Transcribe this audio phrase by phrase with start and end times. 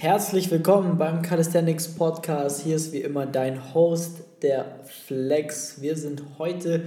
[0.00, 2.62] Herzlich willkommen beim Calisthenics Podcast.
[2.62, 5.82] Hier ist wie immer dein Host, der Flex.
[5.82, 6.84] Wir sind heute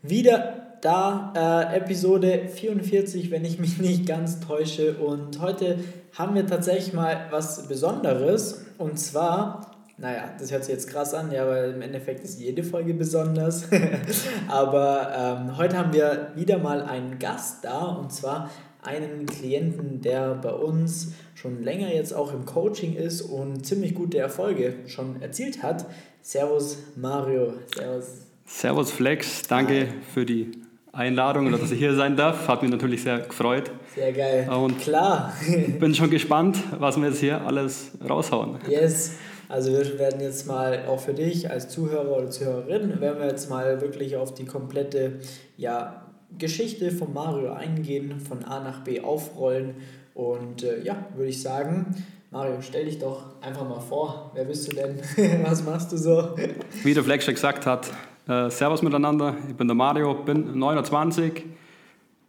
[0.00, 4.94] wieder da, äh, Episode 44, wenn ich mich nicht ganz täusche.
[4.94, 5.78] Und heute
[6.14, 8.64] haben wir tatsächlich mal was Besonderes.
[8.78, 12.64] Und zwar naja, das hört sich jetzt krass an, ja, weil im Endeffekt ist jede
[12.64, 13.68] Folge besonders.
[14.48, 18.50] Aber ähm, heute haben wir wieder mal einen Gast da und zwar
[18.84, 24.18] einen Klienten, der bei uns schon länger jetzt auch im Coaching ist und ziemlich gute
[24.18, 25.86] Erfolge schon erzielt hat.
[26.22, 27.54] Servus Mario.
[27.74, 28.06] Servus.
[28.46, 30.52] Servus Flex, danke für die
[30.92, 32.46] Einladung und dass ich hier sein darf.
[32.46, 33.70] Hat mich natürlich sehr gefreut.
[33.94, 34.48] Sehr geil.
[34.48, 35.32] Und Klar.
[35.80, 38.58] bin schon gespannt, was wir jetzt hier alles raushauen.
[38.68, 39.12] Yes.
[39.48, 43.50] Also wir werden jetzt mal auch für dich als Zuhörer oder Zuhörerin, werden wir jetzt
[43.50, 45.20] mal wirklich auf die komplette
[45.56, 46.03] ja,
[46.38, 49.76] Geschichte von Mario eingehen, von A nach B aufrollen.
[50.14, 51.94] Und äh, ja, würde ich sagen,
[52.30, 54.30] Mario, stell dich doch einfach mal vor.
[54.34, 54.98] Wer bist du denn?
[55.44, 56.36] Was machst du so?
[56.82, 57.90] Wie der Fleck schon gesagt hat,
[58.28, 59.36] äh, Servus miteinander.
[59.48, 61.44] Ich bin der Mario, bin 29,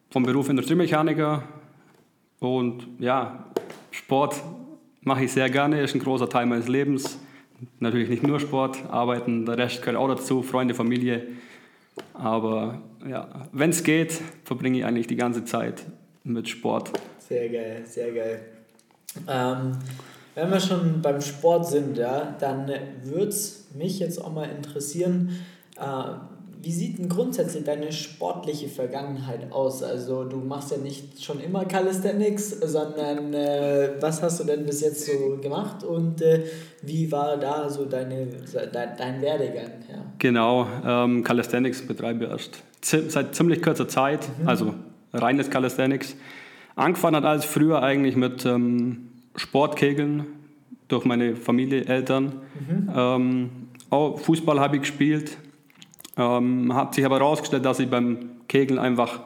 [0.09, 1.43] vom Beruf Industriemechaniker.
[2.39, 3.45] Und ja,
[3.91, 4.35] Sport
[5.01, 7.17] mache ich sehr gerne, ist ein großer Teil meines Lebens.
[7.79, 11.27] Natürlich nicht nur Sport, Arbeiten, der Rest gehört auch dazu, Freunde, Familie.
[12.13, 15.85] Aber ja, wenn es geht, verbringe ich eigentlich die ganze Zeit
[16.23, 16.91] mit Sport.
[17.19, 18.39] Sehr geil, sehr geil.
[19.27, 19.71] Ähm,
[20.33, 22.69] wenn wir schon beim Sport sind, ja, dann
[23.03, 25.31] würde es mich jetzt auch mal interessieren,
[25.77, 25.83] äh,
[26.65, 29.83] wie sieht denn grundsätzlich deine sportliche Vergangenheit aus?
[29.83, 34.81] Also du machst ja nicht schon immer Calisthenics, sondern äh, was hast du denn bis
[34.81, 36.41] jetzt so gemacht und äh,
[36.81, 38.25] wie war da so deine,
[38.73, 39.73] dein, dein Werdegang?
[39.87, 40.05] Ja.
[40.17, 42.63] Genau, ähm, Calisthenics betreibe ich erst
[43.11, 44.47] seit ziemlich kurzer Zeit, mhm.
[44.47, 44.73] also
[45.13, 46.15] reines Calisthenics.
[46.75, 50.25] Angefangen hat alles früher eigentlich mit ähm, Sportkegeln
[50.87, 52.41] durch meine Familie, Eltern.
[52.59, 52.91] Mhm.
[52.95, 53.49] Ähm,
[53.91, 55.37] auch Fußball habe ich gespielt,
[56.17, 59.21] ähm, hat sich aber herausgestellt, dass ich beim Kegeln einfach,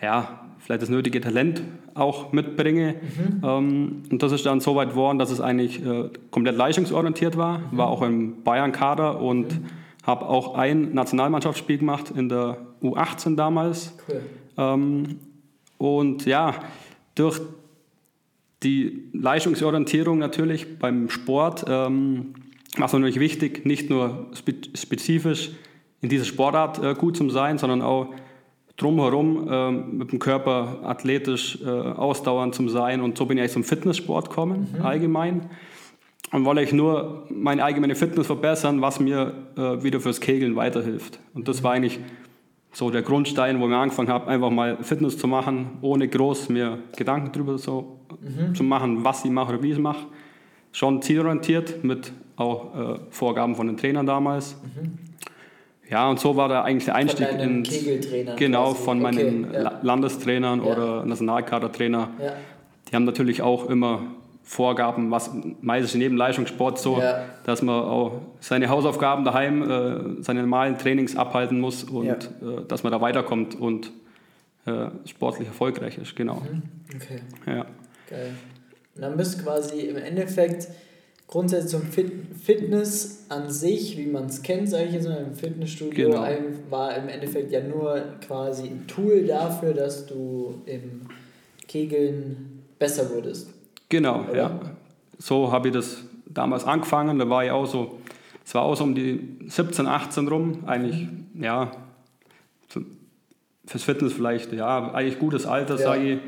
[0.00, 1.62] ja, vielleicht das nötige Talent
[1.94, 2.94] auch mitbringe.
[2.94, 3.42] Mhm.
[3.44, 7.58] Ähm, und das ist dann so weit geworden, dass es eigentlich äh, komplett leistungsorientiert war.
[7.58, 7.78] Mhm.
[7.78, 9.66] War auch im Bayern-Kader und mhm.
[10.06, 13.96] habe auch ein Nationalmannschaftsspiel gemacht in der U18 damals.
[14.08, 14.22] Cool.
[14.56, 15.18] Ähm,
[15.78, 16.54] und ja,
[17.14, 17.40] durch
[18.62, 22.34] die Leistungsorientierung natürlich beim Sport ähm,
[22.76, 24.26] war es natürlich wichtig, nicht nur
[24.74, 25.52] spezifisch
[26.00, 28.08] in dieser Sportart äh, gut zu sein, sondern auch
[28.76, 33.00] drumherum äh, mit dem Körper athletisch äh, ausdauernd zu sein.
[33.00, 34.82] Und so bin ich eigentlich zum Fitnesssport gekommen, mhm.
[34.82, 35.50] allgemein.
[36.30, 41.18] Und wollte ich nur meine allgemeine Fitness verbessern, was mir äh, wieder fürs Kegeln weiterhilft.
[41.34, 41.98] Und das war eigentlich
[42.72, 46.78] so der Grundstein, wo ich angefangen habe, einfach mal Fitness zu machen, ohne groß mir
[46.96, 48.54] Gedanken darüber so mhm.
[48.54, 50.06] zu machen, was ich mache oder wie ich es mache.
[50.70, 54.56] Schon zielorientiert mit auch äh, Vorgaben von den Trainern damals.
[54.62, 54.98] Mhm.
[55.90, 57.62] Ja, und so war da eigentlich der Einstieg in
[58.36, 58.84] genau quasi.
[58.84, 59.78] von meinen okay, ja.
[59.82, 60.72] Landestrainern ja.
[60.72, 62.10] oder Nationalkadertrainer.
[62.22, 62.32] Ja.
[62.88, 64.02] Die haben natürlich auch immer
[64.42, 67.02] Vorgaben, was meistens neben Leistungssport so,
[67.44, 72.82] dass man auch seine Hausaufgaben daheim, äh, seine normalen Trainings abhalten muss und äh, dass
[72.82, 73.92] man da weiterkommt und
[74.64, 76.36] äh, sportlich erfolgreich ist, genau.
[76.36, 76.62] Mhm.
[76.94, 77.20] Okay.
[77.46, 77.66] Ja.
[78.08, 78.34] Geil.
[78.94, 80.68] Und dann bist du quasi im Endeffekt
[81.28, 82.12] grundsätzlich zum Fit
[82.42, 86.26] Fitness an sich, wie man es kennt, sage ich jetzt mal, im Fitnessstudio, genau.
[86.70, 91.02] war im Endeffekt ja nur quasi ein Tool dafür, dass du im
[91.66, 93.50] Kegeln besser wurdest.
[93.90, 94.36] Genau, oder?
[94.36, 94.60] ja.
[95.18, 97.18] So habe ich das damals angefangen.
[97.18, 97.98] Da war ich auch so,
[98.44, 101.42] es war auch so um die 17, 18 rum, eigentlich, mhm.
[101.42, 101.70] ja,
[103.66, 105.82] fürs Fitness vielleicht, ja, eigentlich gutes Alter, ja.
[105.82, 106.18] sage ich.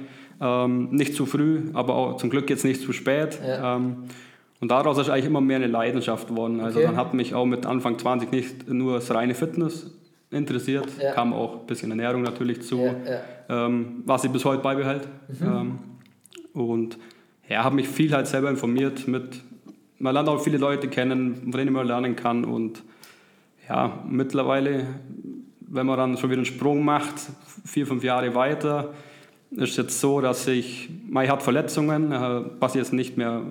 [0.42, 3.38] Ähm, nicht zu früh, aber auch zum Glück jetzt nicht zu spät.
[3.46, 3.76] Ja.
[3.76, 4.04] Ähm,
[4.60, 6.60] und daraus ist eigentlich immer mehr eine Leidenschaft geworden.
[6.60, 6.88] Also okay.
[6.88, 9.90] dann hat mich auch mit Anfang 20 nicht nur das reine Fitness
[10.30, 11.12] interessiert, ja.
[11.12, 12.94] kam auch ein bisschen Ernährung natürlich zu, ja.
[13.48, 15.08] Ähm, was ich bis heute beibehalte.
[15.28, 15.46] Mhm.
[15.46, 15.78] Ähm,
[16.52, 16.98] und
[17.48, 19.40] ja, habe mich viel halt selber informiert mit,
[19.98, 22.82] man lernt auch viele Leute kennen, von denen man lernen kann und
[23.68, 24.86] ja, mittlerweile,
[25.60, 27.14] wenn man dann schon wieder einen Sprung macht,
[27.64, 28.92] vier, fünf Jahre weiter,
[29.52, 33.42] ist es jetzt so, dass ich, man hat Verletzungen, äh, was ich jetzt nicht mehr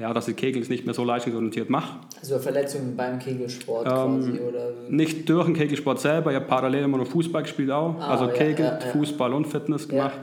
[0.00, 1.98] ja, dass ich Kegels nicht mehr so leistungsorientiert mache.
[2.20, 4.40] Also Verletzungen beim Kegelsport ähm, quasi?
[4.40, 4.72] Oder?
[4.88, 7.96] Nicht durch den Kegelsport selber, ich habe parallel immer noch Fußball gespielt auch.
[7.98, 10.18] Ah, also Kegel, ja, ja, Fußball und Fitness gemacht.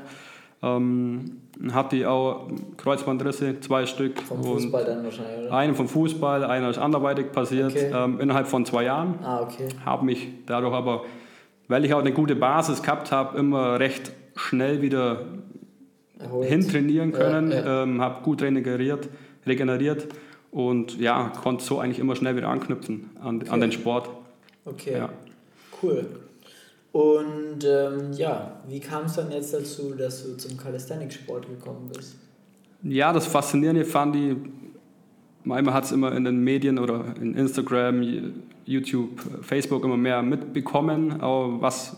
[0.63, 1.41] Ähm,
[1.71, 4.21] hatte ich auch Kreuzbandrisse, zwei Stück.
[4.21, 5.53] Vom Fußball dann wahrscheinlich, oder?
[5.53, 7.91] Einen vom Fußball, einer ist anderweitig passiert, okay.
[7.93, 9.19] ähm, innerhalb von zwei Jahren.
[9.23, 9.67] Ah, okay.
[9.85, 11.03] Habe mich dadurch aber,
[11.67, 15.25] weil ich auch eine gute Basis gehabt habe, immer recht schnell wieder
[16.19, 16.47] Erholt.
[16.47, 17.83] hintrainieren können, ja, ja.
[17.83, 19.09] ähm, habe gut regeneriert,
[19.45, 20.07] regeneriert
[20.51, 23.49] und ja, konnte so eigentlich immer schnell wieder anknüpfen an, okay.
[23.49, 24.09] an den Sport.
[24.65, 25.09] Okay, ja.
[25.81, 26.05] cool.
[26.91, 32.15] Und ähm, ja, wie kam es dann jetzt dazu, dass du zum Calisthenics-Sport gekommen bist?
[32.83, 34.37] Ja, das Faszinierende fand ich,
[35.43, 38.01] manchmal hat es immer in den Medien oder in Instagram,
[38.63, 41.97] YouTube, Facebook immer mehr mitbekommen, was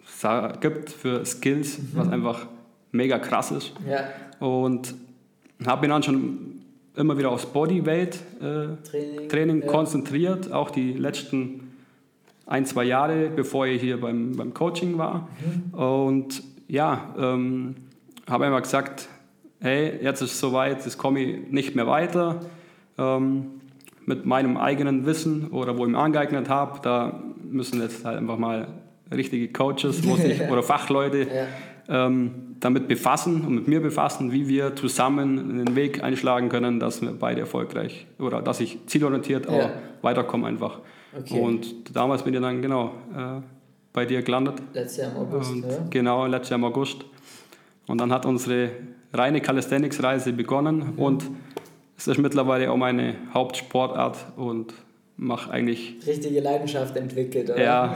[0.00, 1.90] es gibt für Skills, mhm.
[1.94, 2.46] was einfach
[2.92, 3.72] mega krass ist.
[3.88, 4.46] Ja.
[4.46, 4.94] Und
[5.64, 6.62] habe mich dann schon
[6.96, 9.66] immer wieder aufs Bodyweight äh, Training, Training ja.
[9.66, 11.72] konzentriert, auch die letzten
[12.46, 15.28] ein, zwei Jahre, bevor ich hier beim, beim Coaching war.
[15.40, 15.78] Mhm.
[15.78, 17.76] Und ja, ähm,
[18.28, 19.08] habe einfach gesagt,
[19.60, 22.40] hey, jetzt ist es soweit, jetzt komme ich nicht mehr weiter.
[22.98, 23.46] Ähm,
[24.06, 28.38] mit meinem eigenen Wissen oder wo ich mir angeeignet habe, da müssen jetzt halt einfach
[28.38, 28.68] mal
[29.12, 31.46] richtige Coaches ich, oder Fachleute ja.
[31.88, 37.02] Ähm, damit befassen und mit mir befassen, wie wir zusammen einen Weg einschlagen können, dass
[37.02, 39.70] wir beide erfolgreich oder dass ich zielorientiert ja.
[40.02, 40.80] weiterkomme einfach.
[41.16, 41.40] Okay.
[41.40, 43.40] Und damals bin ich dann genau äh,
[43.92, 44.56] bei dir gelandet.
[44.72, 45.52] Letztes Jahr im August.
[45.52, 45.78] Und, ja.
[45.90, 47.04] Genau, letztes Jahr im August.
[47.86, 48.70] Und dann hat unsere
[49.12, 50.98] reine Calisthenics-Reise begonnen mhm.
[50.98, 51.24] und
[51.96, 54.74] es ist mittlerweile auch meine Hauptsportart und
[55.16, 55.96] mache eigentlich.
[56.06, 57.62] Richtige Leidenschaft entwickelt, oder?
[57.62, 57.94] Ja,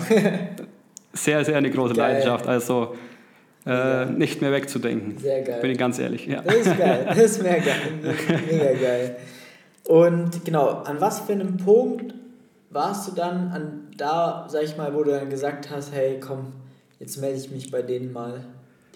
[1.13, 2.15] sehr, sehr eine große geil.
[2.15, 2.47] Leidenschaft.
[2.47, 2.95] Also
[3.71, 5.17] äh, nicht mehr wegzudenken.
[5.19, 5.61] Sehr geil.
[5.61, 6.27] Bin ich ganz ehrlich.
[6.27, 6.43] Ja.
[6.43, 8.17] Das ist geil, das ist mega geil.
[8.51, 9.17] Mega geil.
[9.87, 12.15] Und genau, an was für einem Punkt
[12.71, 16.53] warst du dann an da, sag ich mal, wo du dann gesagt hast, hey komm,
[16.99, 18.45] jetzt melde ich mich bei denen mal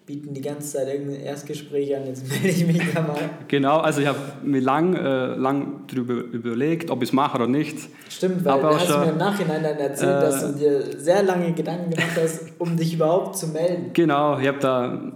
[0.06, 3.30] bieten die ganze Zeit irgendein Erstgespräch an, jetzt melde ich mich da mal.
[3.48, 7.46] Genau, also ich habe mir lang, äh, lang darüber überlegt, ob ich es mache oder
[7.46, 7.78] nicht.
[8.10, 11.22] Stimmt, weil du hast schon, mir im Nachhinein dann erzählt, äh, dass du dir sehr
[11.22, 13.90] lange Gedanken gemacht hast, um dich überhaupt zu melden.
[13.94, 15.12] Genau, ich habe da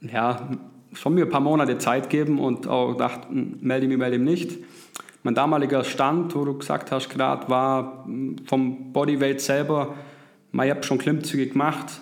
[0.00, 0.50] ja,
[0.92, 4.16] schon mir ein paar Monate Zeit gegeben und auch gedacht, hm, melde ich mich, melde
[4.16, 4.58] ich mich nicht.
[5.22, 9.94] Mein damaliger Stand, wo du gesagt hast gerade, war hm, vom Bodyweight selber,
[10.52, 12.00] ich habe schon Klimmzüge gemacht.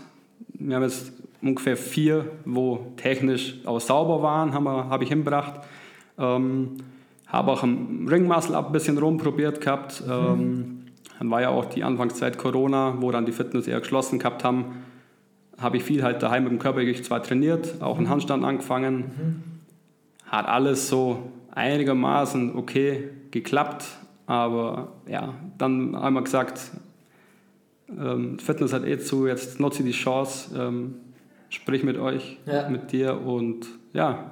[0.54, 1.12] Wir haben jetzt
[1.48, 5.60] ungefähr vier, wo technisch auch sauber waren, habe hab ich hingebracht.
[6.18, 6.76] Ähm,
[7.26, 10.02] habe auch im Ringmuscle Up ein bisschen rumprobiert gehabt.
[10.06, 10.12] Mhm.
[10.12, 10.82] Ähm,
[11.18, 14.84] dann war ja auch die Anfangszeit Corona, wo dann die Fitness eher geschlossen gehabt haben.
[15.58, 18.10] Habe ich viel halt daheim mit dem Körpergewicht zwar trainiert, auch einen mhm.
[18.10, 18.96] Handstand angefangen.
[18.96, 19.42] Mhm.
[20.26, 23.86] Hat alles so einigermaßen okay geklappt,
[24.26, 26.70] aber ja, dann einmal gesagt,
[27.88, 30.96] ähm, Fitness hat eh zu, jetzt nutze ich die Chance, ähm,
[31.48, 32.68] sprich mit euch, ja.
[32.68, 34.30] mit dir und ja,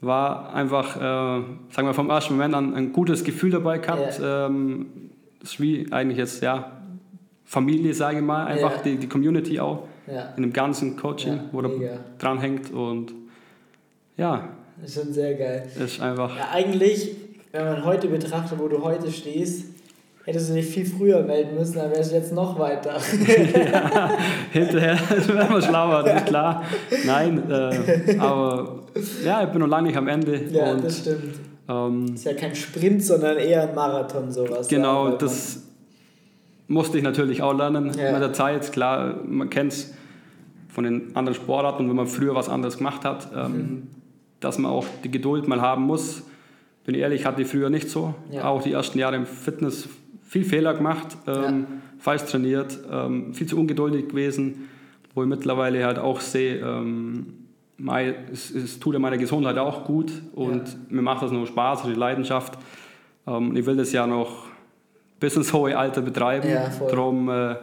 [0.00, 1.00] war einfach, äh,
[1.70, 4.18] sagen wir vom ersten Moment an, ein gutes Gefühl dabei gehabt.
[4.18, 4.46] Ja.
[4.46, 4.86] Ähm,
[5.42, 6.72] ist wie eigentlich jetzt, ja,
[7.44, 8.82] Familie, sage ich mal, einfach ja.
[8.82, 10.32] die, die Community auch ja.
[10.36, 11.70] in dem ganzen Coaching, wo da
[12.18, 13.12] dran hängt und
[14.16, 14.48] ja.
[14.82, 15.70] ist schon sehr geil.
[15.78, 16.36] Ist einfach.
[16.36, 17.10] Ja, eigentlich,
[17.52, 19.66] wenn man heute betrachtet, wo du heute stehst,
[20.24, 22.92] Hättest du dich viel früher melden müssen, dann wärst du jetzt noch weiter.
[23.54, 24.10] ja,
[24.52, 24.96] hinterher
[25.26, 26.62] wären wir schlauer, das ist klar.
[27.04, 28.84] Nein, äh, aber
[29.24, 30.40] ja, ich bin noch lange nicht am Ende.
[30.50, 31.34] Ja, und, das stimmt.
[31.68, 34.68] Ähm, ist ja kein Sprint, sondern eher ein Marathon, sowas.
[34.68, 35.62] Genau, ja, das
[36.68, 38.12] musste ich natürlich auch lernen ja.
[38.12, 38.70] mit der Zeit.
[38.72, 39.92] Klar, man kennt es
[40.68, 43.82] von den anderen Sportarten, wenn man früher was anderes gemacht hat, ähm, mhm.
[44.38, 46.22] dass man auch die Geduld mal haben muss.
[46.84, 48.14] Bin ehrlich, hatte ich früher nicht so.
[48.30, 48.44] Ja.
[48.44, 49.88] Auch die ersten Jahre im Fitness
[50.32, 51.66] viel Fehler gemacht, ähm, ja.
[51.98, 54.70] falsch trainiert, ähm, viel zu ungeduldig gewesen,
[55.14, 57.34] wo ich mittlerweile halt auch sehe, ähm,
[57.76, 60.74] mein, es, es, tut ja meiner Gesundheit auch gut und ja.
[60.88, 62.58] mir macht das nur Spaß, die Leidenschaft.
[63.26, 64.46] Ähm, ich will das ja noch
[65.20, 67.56] bis ins hohe Alter betreiben, ja, darum äh,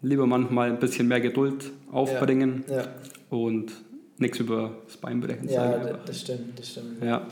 [0.00, 2.84] lieber manchmal ein bisschen mehr Geduld aufbringen ja.
[3.28, 3.70] und
[4.16, 5.46] nichts über das Bein brechen.
[5.50, 7.04] Ja, das stimmt, das stimmt.
[7.04, 7.26] Ja.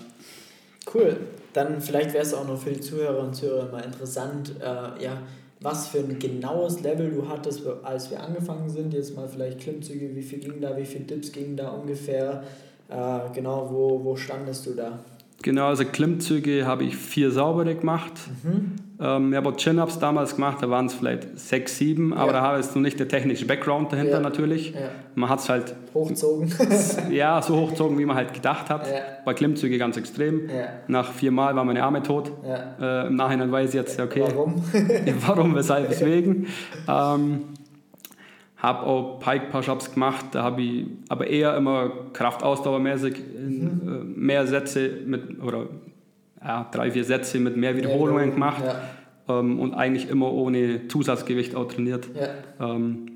[0.93, 1.17] Cool.
[1.53, 5.23] Dann vielleicht wäre es auch noch für die Zuhörer und Zuhörer mal interessant, äh, ja,
[5.61, 8.93] was für ein genaues Level du hattest, als wir angefangen sind.
[8.93, 12.43] Jetzt mal vielleicht Klimmzüge, wie viel ging da, wie viele Dips gingen da ungefähr.
[12.89, 14.99] Äh, genau, wo, wo standest du da?
[15.45, 18.15] Genau, also Klimmzüge habe ich vier saubere gemacht.
[18.43, 18.77] Mhm.
[18.99, 22.17] Ähm, ich habe auch Chin-Ups damals gemacht, da waren es vielleicht sechs, sieben, ja.
[22.17, 24.21] aber da habe ich noch nicht der technische Background dahinter ja.
[24.21, 24.73] natürlich.
[24.73, 24.89] Ja.
[25.15, 25.75] Man hat es halt...
[25.93, 26.51] Hochzogen.
[27.11, 28.89] ja, so hochzogen, wie man halt gedacht hat.
[29.27, 30.49] Bei Klimmzüge ganz extrem.
[30.89, 32.33] Nach vier Mal waren meine Arme tot.
[32.81, 34.25] Äh, Im Nachhinein weiß ich jetzt, okay...
[34.27, 34.65] Warum?
[35.27, 36.47] warum, weshalb, weswegen.
[36.89, 37.41] Ähm,
[38.65, 44.15] habe auch Pike Push-Ups gemacht, da habe ich aber eher immer kraftausdauermäßig mhm.
[44.17, 45.67] Mehr Sätze mit, oder
[46.43, 49.39] ja, drei, vier Sätze mit mehr Wiederholungen gemacht ja.
[49.39, 52.09] ähm, und eigentlich immer ohne Zusatzgewicht auch trainiert.
[52.61, 53.07] Ähm,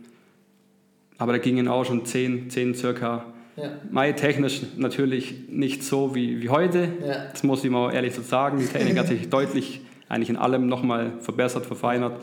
[1.17, 3.25] aber da gingen auch schon zehn, zehn circa
[3.57, 3.71] Ja.
[3.91, 6.89] Mai technisch natürlich nicht so wie, wie heute.
[7.05, 7.25] Ja.
[7.33, 8.59] Das muss ich mal ehrlich so sagen.
[8.59, 12.23] Die Technik hat sich deutlich eigentlich in allem nochmal verbessert, verfeinert.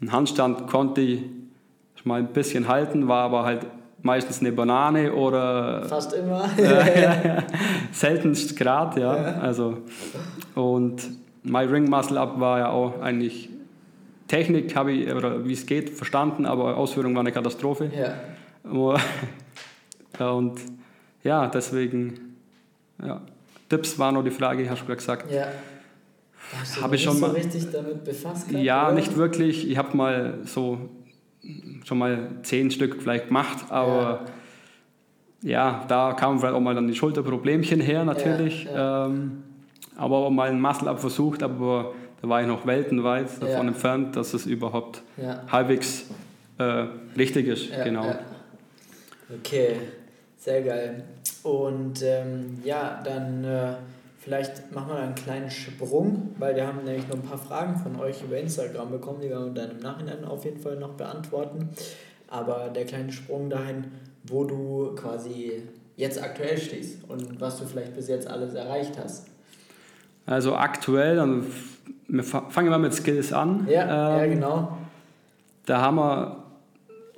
[0.00, 1.22] Ein Handstand konnte ich
[2.08, 3.66] mal ein bisschen halten, war aber halt
[4.02, 5.84] meistens eine Banane oder.
[5.84, 6.48] Fast immer.
[6.58, 7.42] äh,
[7.92, 9.16] seltenst Grad, ja.
[9.16, 9.38] ja.
[9.38, 9.78] Also,
[10.54, 11.08] und
[11.44, 13.50] mein Ring Muscle Up war ja auch eigentlich
[14.26, 17.90] Technik, habe ich, oder wie es geht, verstanden, aber Ausführung war eine Katastrophe.
[17.96, 18.14] Ja.
[20.18, 20.60] Und
[21.22, 22.36] ja, deswegen,
[23.02, 23.20] ja.
[23.68, 25.30] Tipps war noch die Frage, hast du gerade gesagt.
[25.30, 25.46] Ja.
[26.82, 28.48] Habe ich schon so mal richtig damit befasst?
[28.48, 28.94] Gehabt, ja, oder?
[28.94, 29.70] nicht wirklich.
[29.70, 30.78] Ich habe mal so
[31.84, 34.26] schon mal zehn Stück vielleicht gemacht, aber
[35.42, 38.64] ja, ja da kamen vielleicht auch mal dann die Schulterproblemchen her natürlich.
[38.64, 39.06] Ja, ja.
[39.06, 39.42] Ähm,
[39.96, 44.32] aber auch mal ein Muscle-Up versucht, aber da war ich noch weltenweit davon entfernt, dass
[44.32, 45.02] es überhaupt
[45.50, 46.06] halbwegs
[46.58, 46.86] äh,
[47.16, 47.70] richtig ist.
[47.84, 48.14] genau.
[49.40, 49.76] Okay,
[50.36, 51.04] sehr geil.
[51.42, 53.74] Und ähm, ja, dann äh,
[54.28, 57.98] vielleicht machen wir einen kleinen Sprung, weil wir haben nämlich noch ein paar Fragen von
[57.98, 61.70] euch über Instagram bekommen, die wir dann im Nachhinein auf jeden Fall noch beantworten.
[62.28, 63.86] Aber der kleine Sprung dahin,
[64.24, 65.62] wo du quasi
[65.96, 69.28] jetzt aktuell stehst und was du vielleicht bis jetzt alles erreicht hast.
[70.26, 71.46] Also aktuell, dann
[72.06, 73.66] wir fangen wir mit Skills an.
[73.66, 74.78] Ja, ähm, ja genau.
[75.64, 76.44] Da haben wir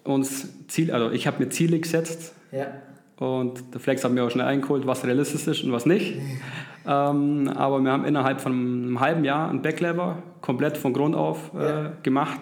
[0.05, 2.35] uns Ziel, also ich habe mir Ziele gesetzt.
[2.53, 2.69] Ja.
[3.17, 6.15] Und der Flex hat mir auch schnell eingeholt, was realistisch ist und was nicht.
[6.87, 11.53] ähm, aber wir haben innerhalb von einem halben Jahr ein Backlever komplett von Grund auf
[11.55, 11.93] äh, ja.
[12.03, 12.41] gemacht,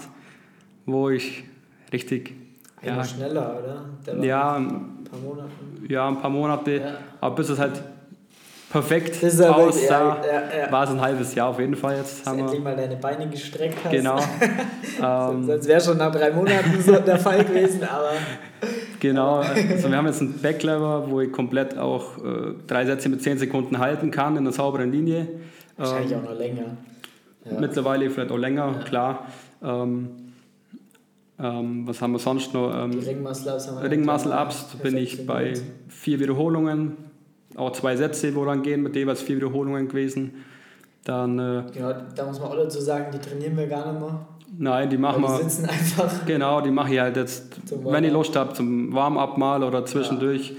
[0.86, 1.44] wo ich
[1.92, 2.34] richtig.
[2.82, 4.24] Ja, schneller, oder?
[4.24, 5.50] ja, ein paar Monate.
[5.88, 6.76] Ja, ein paar Monate.
[6.76, 6.92] Ja.
[7.20, 7.82] Aber bis es halt
[8.70, 11.96] perfekt aussah, ja, ja, war es ein halbes Jahr auf jeden Fall.
[11.96, 13.90] Jetzt haben endlich mal deine Beine gestreckt hast.
[13.90, 14.18] Genau.
[15.02, 18.12] ähm, Sonst wäre schon nach drei Monaten so der Fall gewesen, aber...
[19.00, 23.22] Genau, also wir haben jetzt einen Backlever, wo ich komplett auch äh, drei Sätze mit
[23.22, 25.28] zehn Sekunden halten kann in einer sauberen Linie.
[25.76, 26.64] Wahrscheinlich ähm, auch noch länger.
[27.44, 27.60] Ja.
[27.60, 29.28] Mittlerweile vielleicht auch länger, klar.
[29.62, 30.32] Ähm,
[31.38, 32.74] ähm, was haben wir sonst noch?
[32.74, 33.68] Ähm, Ringmuscle-Ups.
[33.88, 35.52] Ringmuscle-Ups bin ich bei
[35.88, 36.96] vier Wiederholungen
[37.58, 40.44] auch zwei Sätze, wo dann gehen, mit jeweils vier Wiederholungen gewesen.
[41.04, 44.26] Dann, äh, genau, da muss man auch dazu sagen, die trainieren wir gar nicht mehr.
[44.56, 45.36] Nein, die machen wir.
[45.38, 46.26] Die sitzen einfach.
[46.26, 50.50] Genau, die mache ich halt jetzt, wenn ich Lust habe, zum Warm-up mal oder zwischendurch.
[50.50, 50.56] Ja.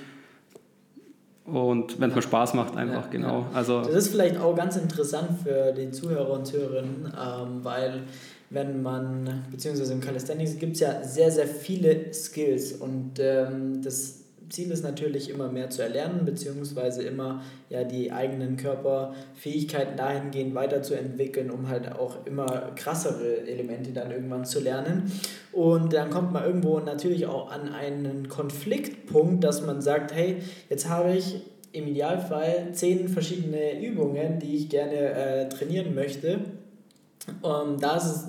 [1.53, 3.39] Und wenn es mir Spaß macht, einfach, ja, genau.
[3.39, 3.45] Ja.
[3.53, 8.03] Also, das ist vielleicht auch ganz interessant für die Zuhörer und Hörerinnen, ähm, weil
[8.51, 14.19] wenn man, beziehungsweise im Calisthenics gibt es ja sehr, sehr viele Skills und ähm, das
[14.49, 21.51] Ziel ist natürlich immer mehr zu erlernen, beziehungsweise immer ja die eigenen Körperfähigkeiten dahingehend weiterzuentwickeln,
[21.51, 25.11] um halt auch immer krassere Elemente dann irgendwann zu lernen.
[25.51, 30.37] Und dann kommt man irgendwo natürlich auch an einen Konfliktpunkt, dass man sagt, hey,
[30.69, 31.41] jetzt habe ich
[31.71, 36.39] im Idealfall zehn verschiedene Übungen, die ich gerne äh, trainieren möchte.
[37.41, 38.27] Um, ähm, da ist es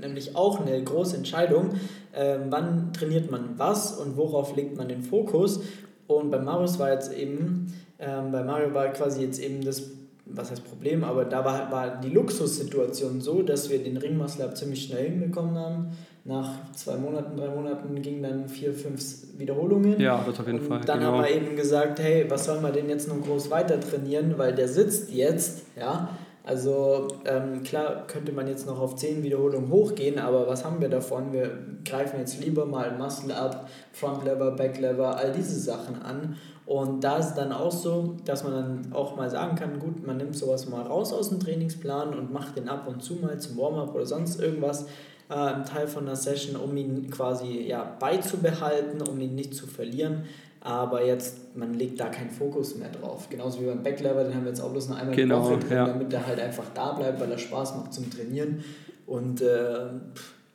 [0.00, 1.74] nämlich auch eine große Entscheidung,
[2.14, 5.60] ähm, wann trainiert man was und worauf legt man den Fokus.
[6.06, 9.90] Und bei Marius war jetzt eben, ähm, bei Mario war quasi jetzt eben das,
[10.26, 14.84] was heißt Problem, aber da war, war die Luxussituation so, dass wir den Ringmuscle ziemlich
[14.84, 15.88] schnell hinbekommen haben.
[16.24, 19.02] Nach zwei Monaten, drei Monaten gingen dann vier, fünf
[19.38, 19.98] Wiederholungen.
[19.98, 20.80] Ja, das auf jeden und Fall.
[20.84, 21.12] Dann genau.
[21.12, 24.54] haben wir eben gesagt, hey, was soll man denn jetzt noch groß weiter trainieren, weil
[24.54, 26.10] der sitzt jetzt, ja.
[26.44, 30.88] Also ähm, klar könnte man jetzt noch auf 10 Wiederholungen hochgehen, aber was haben wir
[30.88, 31.32] davon?
[31.32, 31.50] Wir
[31.84, 36.36] greifen jetzt lieber mal Muscle Up, Front Lever, Back Lever, all diese Sachen an.
[36.66, 40.18] Und da ist dann auch so, dass man dann auch mal sagen kann, gut, man
[40.18, 43.58] nimmt sowas mal raus aus dem Trainingsplan und macht den ab und zu mal zum
[43.58, 44.86] Warm-up oder sonst irgendwas
[45.28, 49.66] äh, ein Teil von der Session, um ihn quasi ja, beizubehalten, um ihn nicht zu
[49.66, 50.24] verlieren
[50.62, 53.28] aber jetzt, man legt da keinen Fokus mehr drauf.
[53.30, 55.72] Genauso wie beim Backlever, den haben wir jetzt auch bloß noch einmal genau, Woche drin,
[55.72, 55.86] ja.
[55.86, 58.62] damit der halt einfach da bleibt, weil er Spaß macht zum Trainieren.
[59.06, 59.86] Und äh,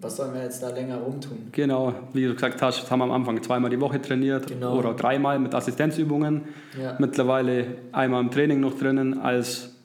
[0.05, 1.50] was sollen wir jetzt da länger rumtun?
[1.51, 4.77] Genau, wie du gesagt hast, haben wir am Anfang zweimal die Woche trainiert genau.
[4.77, 6.43] oder dreimal mit Assistenzübungen.
[6.79, 6.95] Ja.
[7.00, 9.75] Mittlerweile einmal im Training noch drinnen als,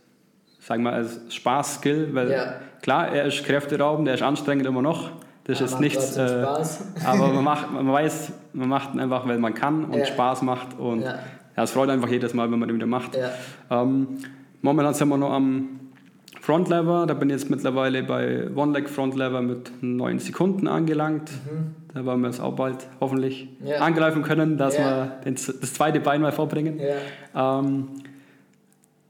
[0.61, 2.55] sagen wir, als Spaß-Skill, weil ja.
[2.83, 5.11] klar, er ist kräfteraubend, er ist anstrengend immer noch.
[5.45, 6.17] Das ist nichts.
[6.17, 6.47] Äh,
[7.05, 10.05] aber man, macht, man weiß, man macht einfach, weil man kann und ja.
[10.05, 10.79] Spaß macht.
[10.79, 11.19] Und ja.
[11.57, 13.17] es freut einfach jedes Mal, wenn man den wieder macht.
[13.71, 14.19] Ähm,
[14.61, 15.80] momentan sind wir noch am
[16.51, 17.07] Front Lever.
[17.07, 21.31] Da bin ich jetzt mittlerweile bei One Leg Front Lever mit 9 Sekunden angelangt.
[21.31, 21.77] Mhm.
[21.95, 23.47] Da wollen wir es auch bald hoffentlich
[23.79, 26.81] angreifen können, dass wir den, das zweite Bein mal vorbringen.
[27.37, 27.89] Ähm,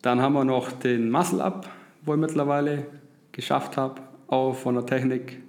[0.02, 1.66] dann haben wir noch den Muscle Up,
[2.04, 2.84] wo ich mittlerweile
[3.32, 5.40] geschafft habe, auch von der Technik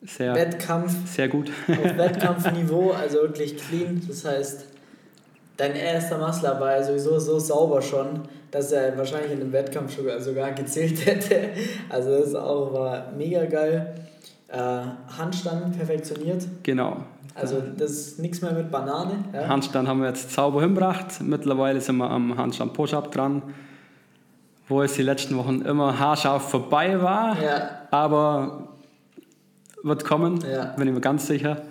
[0.00, 0.94] sehr, Wettkampf.
[1.06, 1.50] Sehr gut.
[1.68, 4.00] auf Wettkampfniveau, also wirklich clean.
[4.08, 4.68] Das heißt,
[5.58, 8.22] dein erster Muscle war ja sowieso so sauber schon,
[8.54, 11.50] dass er wahrscheinlich in dem Wettkampf sogar, sogar gezählt hätte.
[11.88, 13.94] Also das auch war mega geil.
[14.46, 14.56] Äh,
[15.18, 16.46] Handstand perfektioniert.
[16.62, 16.98] Genau.
[17.34, 19.24] Also das ist nichts mehr mit Banane.
[19.32, 19.48] Ja?
[19.48, 21.20] Handstand haben wir jetzt sauber hingebracht.
[21.20, 23.42] Mittlerweile sind wir am Handstand Push-Up dran,
[24.68, 27.42] wo es die letzten Wochen immer haarscharf vorbei war.
[27.42, 27.70] Ja.
[27.90, 28.68] Aber
[29.82, 30.66] wird kommen, ja.
[30.76, 31.62] bin ich mir ganz sicher.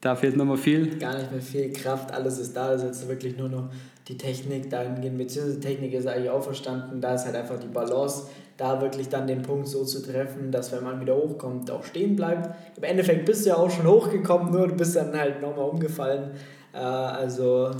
[0.00, 0.98] Da fehlt noch mal viel.
[0.98, 2.72] Gar nicht mehr viel Kraft, alles ist da.
[2.72, 3.68] Das ist jetzt wirklich nur noch
[4.08, 7.00] die Technik dahingehend, beziehungsweise Technik ist eigentlich auch verstanden.
[7.00, 10.72] Da ist halt einfach die Balance, da wirklich dann den Punkt so zu treffen, dass
[10.72, 12.48] wenn man wieder hochkommt, auch stehen bleibt.
[12.76, 16.30] Im Endeffekt bist du ja auch schon hochgekommen, nur du bist dann halt nochmal umgefallen.
[16.72, 17.70] Äh, also,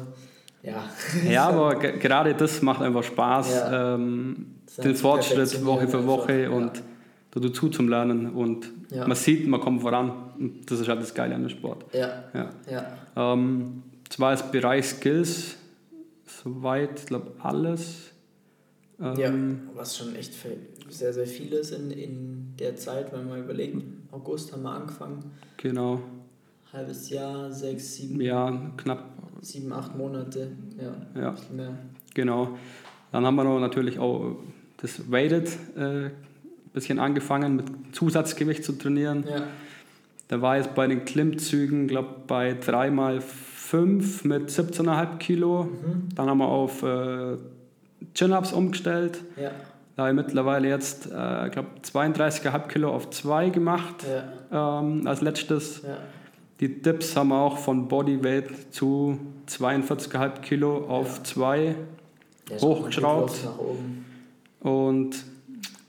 [0.62, 0.84] ja.
[1.28, 3.54] Ja, aber gerade das macht einfach Spaß.
[3.54, 3.94] Ja.
[3.94, 6.82] Ähm, den Fortschritt Woche für Woche einfach, und ja
[7.40, 9.06] dazu zum Lernen und ja.
[9.06, 10.12] man sieht, man kommt voran.
[10.38, 11.84] Und das ist halt das Geile an dem Sport.
[11.92, 12.24] Ja.
[12.34, 12.50] ja.
[12.70, 13.32] ja.
[13.32, 15.56] Ähm, zwar ist Bereich Skills
[16.54, 18.12] soweit, ich glaube, alles.
[19.00, 19.32] Ähm, ja,
[19.74, 20.34] was schon echt
[20.88, 23.76] sehr, sehr viel ist in, in der Zeit, wenn man überlegt,
[24.10, 25.30] August haben wir angefangen.
[25.58, 26.00] Genau.
[26.72, 28.20] Halbes Jahr, sechs, sieben.
[28.20, 29.04] Ja, knapp.
[29.40, 31.20] Sieben, acht Monate, ja.
[31.20, 31.78] Ja, mehr.
[32.12, 32.58] genau.
[33.12, 34.36] Dann haben wir noch natürlich auch
[34.78, 36.10] das Weighted äh,
[36.72, 39.24] bisschen angefangen mit Zusatzgewicht zu trainieren.
[39.28, 39.44] Ja.
[40.28, 42.54] Da war jetzt bei den Klimmzügen, glaube bei
[43.70, 45.64] 3x5 mit 17,5 Kilo.
[45.64, 46.08] Mhm.
[46.14, 47.36] Dann haben wir auf äh,
[48.14, 49.18] Chin-Ups umgestellt.
[49.36, 49.50] Ja.
[49.96, 51.10] Da habe ich mittlerweile jetzt, äh,
[51.50, 54.06] glaube 32,5 Kilo auf 2 gemacht
[54.50, 54.80] ja.
[54.80, 55.82] ähm, als letztes.
[55.82, 55.98] Ja.
[56.60, 61.74] Die Dips haben wir auch von Bodyweight zu 42,5 Kilo auf 2
[62.60, 63.48] hochgeschraubt.
[64.60, 65.24] Und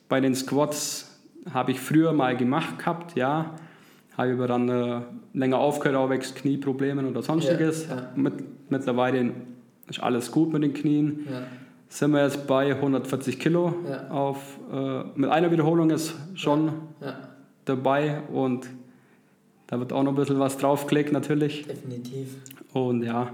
[0.07, 1.17] bei den Squats
[1.53, 3.55] habe ich früher mal gemacht gehabt, ja.
[4.19, 5.01] Habe aber dann äh,
[5.33, 7.87] länger aufgehört, auch wegen Knieproblemen oder sonstiges.
[7.87, 8.11] Ja, ja.
[8.17, 8.33] Mit,
[8.69, 9.31] mittlerweile
[9.89, 11.25] ist alles gut mit den Knien.
[11.31, 11.43] Ja.
[11.87, 13.73] Sind wir jetzt bei 140 Kilo.
[14.09, 16.73] Auf, äh, mit einer Wiederholung ist schon
[17.63, 18.67] dabei und
[19.67, 21.65] da wird auch noch ein bisschen was draufgelegt natürlich.
[21.65, 22.35] Definitiv.
[22.73, 23.31] Und ja,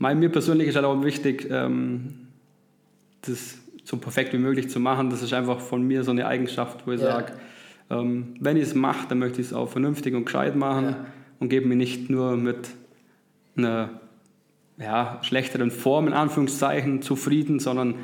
[0.00, 2.26] mir persönlich ist halt auch wichtig, ähm,
[3.22, 5.08] das so perfekt wie möglich zu machen.
[5.08, 7.32] Das ist einfach von mir so eine Eigenschaft, wo ich sage,
[7.90, 11.06] ähm, wenn ich es mache, dann möchte ich es auch vernünftig und gescheit machen ja.
[11.38, 12.70] und gebe mir nicht nur mit
[13.56, 13.90] einer
[14.78, 17.94] ja, schlechteren Form in Anführungszeichen zufrieden, sondern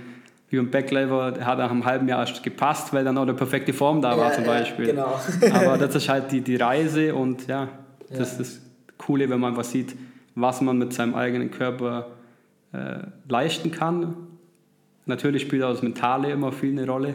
[0.49, 3.35] wie beim Backlever, der hat nach einem halben Jahr erst gepasst, weil dann auch eine
[3.35, 4.87] perfekte Form da war ja, zum Beispiel.
[4.87, 5.18] Genau.
[5.53, 7.68] Aber das ist halt die, die Reise und ja,
[8.11, 8.61] das ist das
[8.99, 9.96] Coole, wenn man einfach sieht,
[10.35, 12.09] was man mit seinem eigenen Körper
[12.72, 14.14] äh, leisten kann
[15.07, 17.14] Natürlich spielt auch das Mentale immer viel eine Rolle.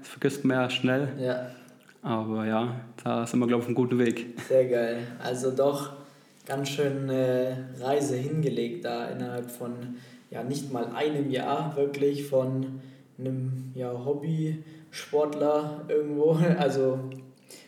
[0.00, 1.08] Das vergisst man ja schnell.
[2.08, 4.28] Aber ja, da sind wir, glaube ich, auf einem guten Weg.
[4.48, 4.96] Sehr geil.
[5.22, 5.92] Also doch
[6.46, 9.72] ganz schön äh, Reise hingelegt da innerhalb von
[10.30, 12.80] ja nicht mal einem Jahr wirklich von
[13.18, 16.38] einem ja, Hobby-Sportler irgendwo.
[16.58, 16.98] Also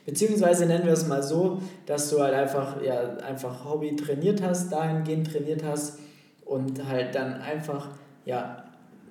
[0.07, 4.73] beziehungsweise nennen wir es mal so, dass du halt einfach ja einfach Hobby trainiert hast,
[4.73, 5.99] dahingehend trainiert hast
[6.47, 7.89] und halt dann einfach
[8.25, 8.65] ja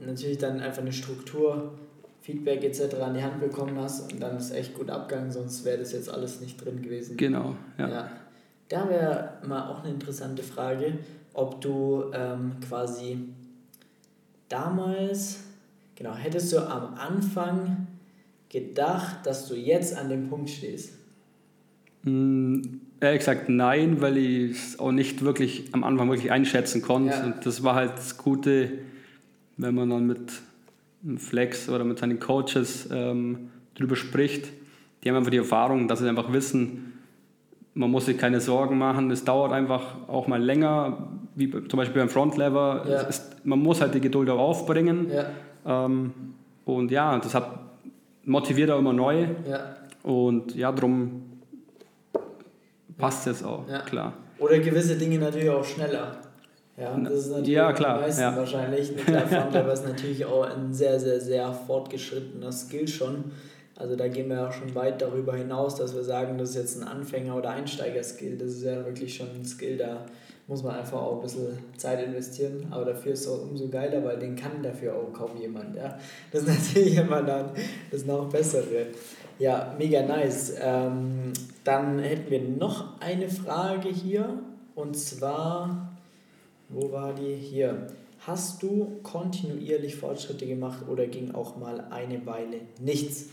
[0.04, 1.74] natürlich dann einfach eine Struktur,
[2.30, 2.96] Feedback etc.
[3.02, 6.10] an die Hand bekommen hast und dann ist echt gut abgegangen, sonst wäre das jetzt
[6.10, 7.18] alles nicht drin gewesen.
[7.18, 7.90] Genau, ja.
[7.90, 8.10] ja.
[8.68, 11.00] Da wäre mal auch eine interessante Frage,
[11.34, 13.18] ob du ähm, quasi
[14.48, 15.40] damals,
[15.96, 17.88] genau, hättest du am Anfang
[18.50, 20.94] gedacht, dass du jetzt an dem Punkt stehst?
[22.04, 22.62] Mm,
[23.00, 27.14] ehrlich gesagt nein, weil ich es auch nicht wirklich am Anfang wirklich einschätzen konnte.
[27.14, 27.26] Ja.
[27.26, 28.70] Und das war halt das Gute
[29.60, 30.32] wenn man dann mit
[31.18, 34.50] Flex oder mit seinen Coaches ähm, drüber spricht,
[35.04, 36.94] die haben einfach die Erfahrung, dass sie einfach wissen,
[37.74, 42.02] man muss sich keine Sorgen machen, es dauert einfach auch mal länger, wie zum Beispiel
[42.02, 43.02] beim Frontlever, ja.
[43.02, 45.10] ist, man muss halt die Geduld auch aufbringen.
[45.10, 45.86] Ja.
[45.86, 46.12] Ähm,
[46.66, 47.60] und ja, das hat,
[48.26, 49.28] motiviert auch immer neu.
[49.48, 49.76] Ja.
[50.04, 51.24] Und ja, darum
[52.98, 54.14] passt es auch, klar.
[54.40, 56.18] Oder gewisse Dinge natürlich auch schneller.
[56.80, 58.36] Ja, das ist natürlich ja, klar, am meisten ja.
[58.36, 58.94] wahrscheinlich.
[59.08, 63.26] aber ist natürlich auch ein sehr, sehr, sehr fortgeschrittener Skill schon.
[63.76, 66.82] Also da gehen wir ja schon weit darüber hinaus, dass wir sagen, das ist jetzt
[66.82, 68.38] ein Anfänger- oder Einsteiger-Skill.
[68.38, 70.06] Das ist ja wirklich schon ein Skill, da
[70.48, 72.68] muss man einfach auch ein bisschen Zeit investieren.
[72.72, 75.76] Aber dafür ist es auch umso geiler, weil den kann dafür auch kaum jemand.
[75.76, 75.98] Ja?
[76.32, 77.52] Das ist natürlich immer dann
[77.92, 78.88] das noch Bessere.
[79.38, 80.56] Ja, mega nice.
[80.62, 81.32] Ähm,
[81.64, 84.40] dann hätten wir noch eine Frage hier.
[84.76, 85.89] Und zwar
[86.70, 87.36] wo war die?
[87.36, 87.88] Hier.
[88.26, 93.30] Hast du kontinuierlich Fortschritte gemacht oder ging auch mal eine Weile nichts?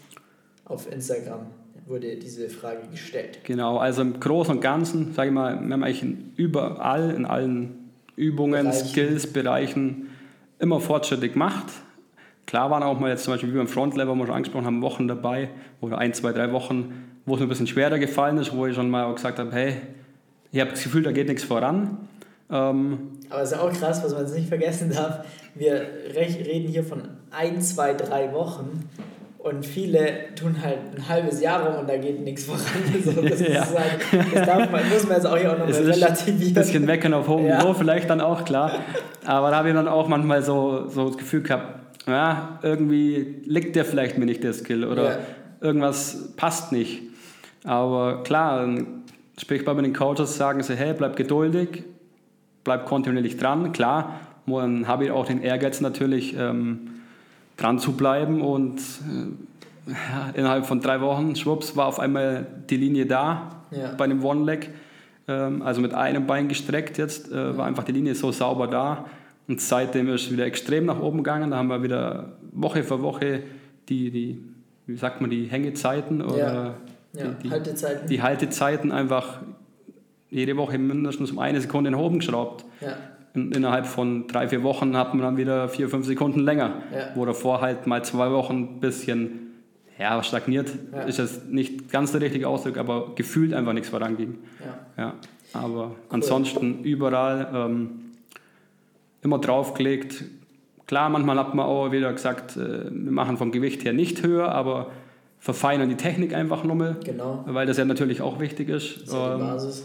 [0.65, 1.47] Auf Instagram
[1.87, 3.41] wurde diese Frage gestellt.
[3.45, 6.05] Genau, also im Großen und Ganzen, sage ich mal, wir haben eigentlich
[6.37, 8.89] überall, in allen Übungen, Bereichen.
[8.89, 10.09] Skills, Bereichen
[10.59, 11.67] immer Fortschritte gemacht.
[12.47, 14.83] Klar waren auch mal jetzt zum Beispiel wie beim Frontlever, wo wir schon angesprochen haben,
[14.83, 16.93] Wochen dabei oder ein, zwei, drei Wochen,
[17.27, 19.53] wo es mir ein bisschen schwerer gefallen ist, wo ich schon mal auch gesagt habe,
[19.53, 19.77] hey,
[20.53, 21.99] ich habe das Gefühl, da geht nichts voran.
[22.51, 22.99] Ähm,
[23.31, 25.21] Aber es ist auch krass, was man jetzt nicht vergessen darf.
[25.55, 25.83] Wir
[26.15, 28.89] reden hier von ein, zwei, drei Wochen
[29.39, 32.61] und viele tun halt ein halbes Jahr rum und da geht nichts voran.
[33.05, 33.63] So, das, Ja.
[33.63, 36.55] ist halt, das darf man, muss man jetzt auch hier auch nochmal ist ein relativieren.
[36.55, 37.59] bisschen meckern auf hohem Ja.
[37.59, 38.71] Niveau, vielleicht dann auch, klar.
[39.25, 43.75] Aber da habe ich dann auch manchmal so, so das Gefühl gehabt, ja, irgendwie liegt
[43.77, 45.19] der vielleicht mir nicht der Skill oder Ja.
[45.61, 47.03] irgendwas passt nicht.
[47.65, 48.69] Aber klar,
[49.41, 51.83] sprich bei den Coaches, sagen sie, hey, bleib geduldig,
[52.67, 53.73] bleib kontinuierlich dran.
[53.73, 56.81] Klar, dann habe ich auch den Ehrgeiz natürlich, ähm,
[57.57, 62.77] dran zu bleiben und äh, ja, innerhalb von drei Wochen, schwupps, war auf einmal die
[62.77, 63.93] Linie da Ja.
[63.97, 64.71] bei dem One-Leg.
[65.29, 69.07] Ähm, also mit einem Bein gestreckt jetzt, äh, war einfach die Linie so sauber da.
[69.49, 71.53] Und seitdem ist es wieder extrem nach oben gegangen.
[71.53, 73.43] Da haben wir wieder Woche für Woche
[73.89, 74.45] die, die
[74.87, 76.75] wie sagt man, die Hängezeiten oder
[77.13, 78.09] Ja, die, die, Haltezeiten.
[78.09, 79.39] die Haltezeiten einfach
[80.37, 82.65] jede Woche mindestens um eine Sekunde nach oben geschraubt.
[82.81, 82.97] ja.
[83.35, 86.83] In, innerhalb von drei, vier Wochen hat man dann wieder vier, fünf Sekunden länger.
[86.91, 87.09] Ja.
[87.15, 89.53] Wo davor halt mal zwei Wochen ein bisschen
[89.99, 90.71] ja, stagniert.
[90.93, 91.03] Ja.
[91.03, 94.39] Ist jetzt nicht ganz der richtige Ausdruck, aber gefühlt einfach nichts voranging.
[94.65, 95.05] Ja.
[95.05, 95.15] Ja,
[95.53, 97.91] aber ansonsten überall ähm,
[99.23, 100.25] immer draufgelegt.
[100.87, 104.51] Klar, manchmal hat man auch wieder gesagt, äh, wir machen vom Gewicht her nicht höher,
[104.51, 104.93] aber
[105.39, 107.45] verfeinern die Technik einfach nochmal, Genau.
[107.47, 108.97] weil das ja natürlich auch wichtig ist.
[108.97, 109.85] Das ist ja die Ähm, Basis.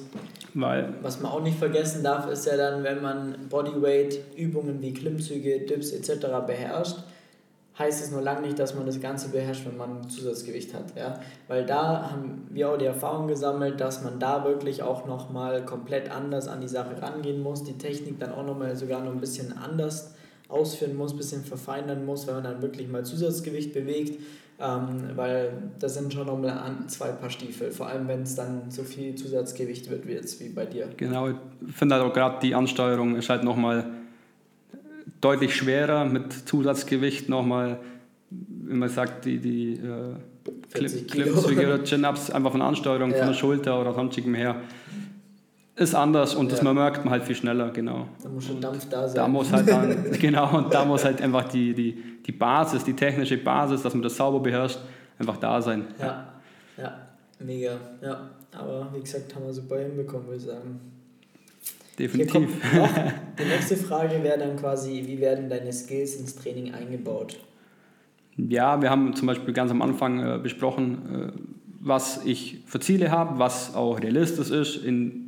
[0.53, 5.59] weil, Was man auch nicht vergessen darf, ist ja dann, wenn man Bodyweight-Übungen wie Klimmzüge,
[5.61, 6.27] Dips etc.
[6.47, 6.97] beherrscht,
[7.77, 10.95] heißt es nur lange nicht, dass man das Ganze beherrscht, wenn man Zusatzgewicht hat.
[10.95, 11.19] Ja?
[11.47, 16.11] Weil da haben wir auch die Erfahrung gesammelt, dass man da wirklich auch nochmal komplett
[16.11, 19.57] anders an die Sache rangehen muss, die Technik dann auch nochmal sogar noch ein bisschen
[19.57, 20.13] anders
[20.49, 24.19] ausführen muss, ein bisschen verfeinern muss, wenn man dann wirklich mal Zusatzgewicht bewegt,
[24.61, 28.83] ähm, weil das sind schon nochmal zwei Paar Stiefel, vor allem wenn es dann so
[28.83, 30.87] viel Zusatzgewicht wird wie jetzt wie bei dir.
[30.97, 31.35] genau, ich
[31.75, 33.85] finde halt auch gerade die Ansteuerung ist halt nochmal
[35.19, 37.79] deutlich schwerer mit Zusatzgewicht nochmal,
[38.29, 40.15] wenn man sagt, die, die äh,
[40.69, 43.17] 40 Clip- oder Chin-Ups einfach von Ansteuerung, Ja.
[43.17, 44.55] von der Schulter oder sonstigem her,
[45.75, 46.65] ist anders und das Ja.
[46.65, 48.07] man merkt man halt viel schneller, genau.
[48.21, 49.15] Da muss schon Dampf da sein.
[49.15, 52.93] Da muss halt dann, genau, und da muss halt einfach die, die, die Basis, die
[52.93, 54.79] technische Basis, dass man das sauber beherrscht,
[55.17, 55.85] einfach da sein.
[55.99, 56.33] Ja,
[56.77, 56.97] ja,
[57.39, 57.77] mega.
[58.01, 60.79] Ja, aber wie gesagt, haben wir super hinbekommen, würde ich sagen.
[61.97, 62.49] Definitiv.
[63.39, 67.37] die nächste Frage wäre dann quasi, wie werden deine Skills ins Training eingebaut?
[68.37, 71.39] Ja, wir haben zum Beispiel ganz am Anfang äh, besprochen, äh,
[71.79, 75.20] was ich für Ziele habe, was auch realistisch ist, in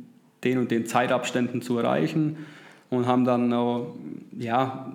[0.44, 2.36] den und den Zeitabständen zu erreichen
[2.90, 3.94] und haben dann auch,
[4.38, 4.92] ja,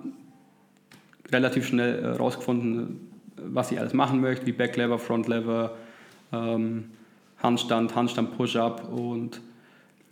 [1.32, 5.72] relativ schnell herausgefunden, was ich alles machen möchte, wie Backlever, Frontlever,
[6.32, 6.84] ähm,
[7.42, 9.40] Handstand, Handstand Push-Up und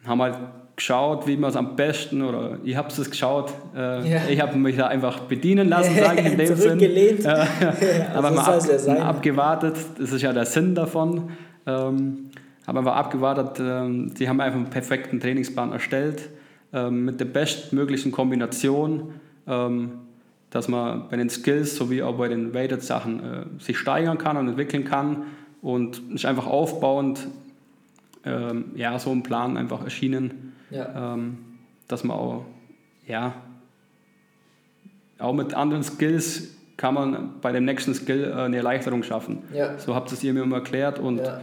[0.07, 0.37] haben halt
[0.77, 4.21] geschaut, wie man es am besten, oder ich habe es geschaut, äh, Ja.
[4.29, 6.57] ich habe mich da einfach bedienen lassen, sage ich in dem Sinn.
[6.57, 7.25] Zurückgelehnt.
[7.25, 7.47] Ja,
[8.15, 11.31] aber mal ab, abgewartet, das ist ja der Sinn davon.
[11.67, 12.28] Ähm,
[12.69, 16.29] habe einfach abgewartet, ähm, die haben einfach einen perfekten Trainingsplan erstellt,
[16.73, 19.15] ähm, mit der bestmöglichen Kombination,
[19.47, 19.93] ähm,
[20.51, 24.37] dass man bei den Skills sowie auch bei den Weighted Sachen äh, sich steigern kann
[24.37, 25.25] und entwickeln kann
[25.63, 27.27] und ist einfach aufbauend
[28.75, 31.17] ja, so ein Plan einfach erschienen, Ja,
[31.87, 32.45] dass man auch,
[33.07, 33.33] ja,
[35.19, 39.43] auch mit anderen Skills kann man bei dem nächsten Skill äh, eine Erleichterung schaffen.
[39.55, 41.41] ja, So habt ihr es ihr mir immer erklärt und ja.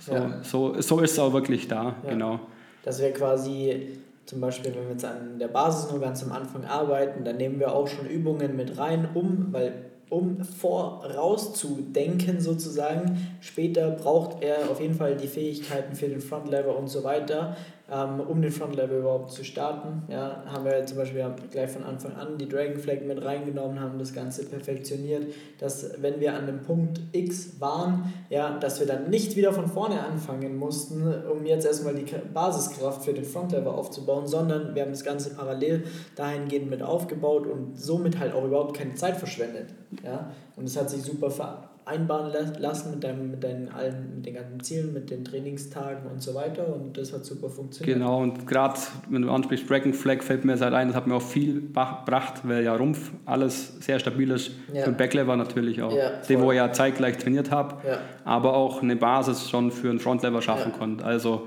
[0.00, 0.40] So, ja.
[0.42, 2.10] so, so ist es auch wirklich da, Ja.
[2.10, 2.40] genau.
[2.84, 6.64] Das wäre quasi zum Beispiel, wenn wir jetzt an der Basis nur ganz am Anfang
[6.64, 9.72] arbeiten, dann nehmen wir auch schon Übungen mit rein, um, weil
[10.08, 13.26] um vorauszudenken sozusagen.
[13.40, 17.56] Später braucht er auf jeden Fall die Fähigkeiten für den Frontlever und so weiter,
[17.88, 20.02] um den Frontlever überhaupt zu starten.
[20.08, 23.98] Ja, haben wir zum Beispiel gleich von Anfang an die Dragon Flag mit reingenommen, haben
[23.98, 25.26] das Ganze perfektioniert,
[25.60, 29.68] dass wenn wir an dem Punkt X waren, ja, dass wir dann nicht wieder von
[29.68, 34.90] vorne anfangen mussten, um jetzt erstmal die Basiskraft für den Frontlever aufzubauen, sondern wir haben
[34.90, 35.84] das Ganze parallel
[36.16, 39.68] dahingehend mit aufgebaut und somit halt auch überhaupt keine Zeit verschwendet.
[40.02, 40.32] Ja?
[40.56, 44.34] Und es hat sich super vereinbaren la- lassen mit, deinem, mit, deinen, allen, mit den
[44.34, 47.98] ganzen Zielen, mit den Trainingstagen und so weiter und das hat super funktioniert.
[47.98, 51.14] Genau, und gerade wenn du ansprichst, Dragon Flag fällt mir seit ein, das hat mir
[51.14, 54.50] auch viel gebracht, weil ja Rumpf alles sehr stabil ist.
[54.72, 54.86] Ja.
[54.86, 55.92] Und Backlever natürlich auch.
[55.96, 59.88] Ja, den, wo ich ja zeitgleich trainiert habe, Ja, aber auch eine Basis schon für
[59.90, 60.78] einen Frontlever schaffen Ja.
[60.78, 61.04] konnte.
[61.04, 61.46] Also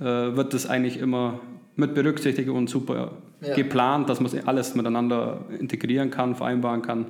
[0.00, 1.40] äh, wird das eigentlich immer
[1.76, 3.12] mit berücksichtigt und super
[3.54, 7.06] geplant, dass man alles miteinander integrieren kann, vereinbaren kann,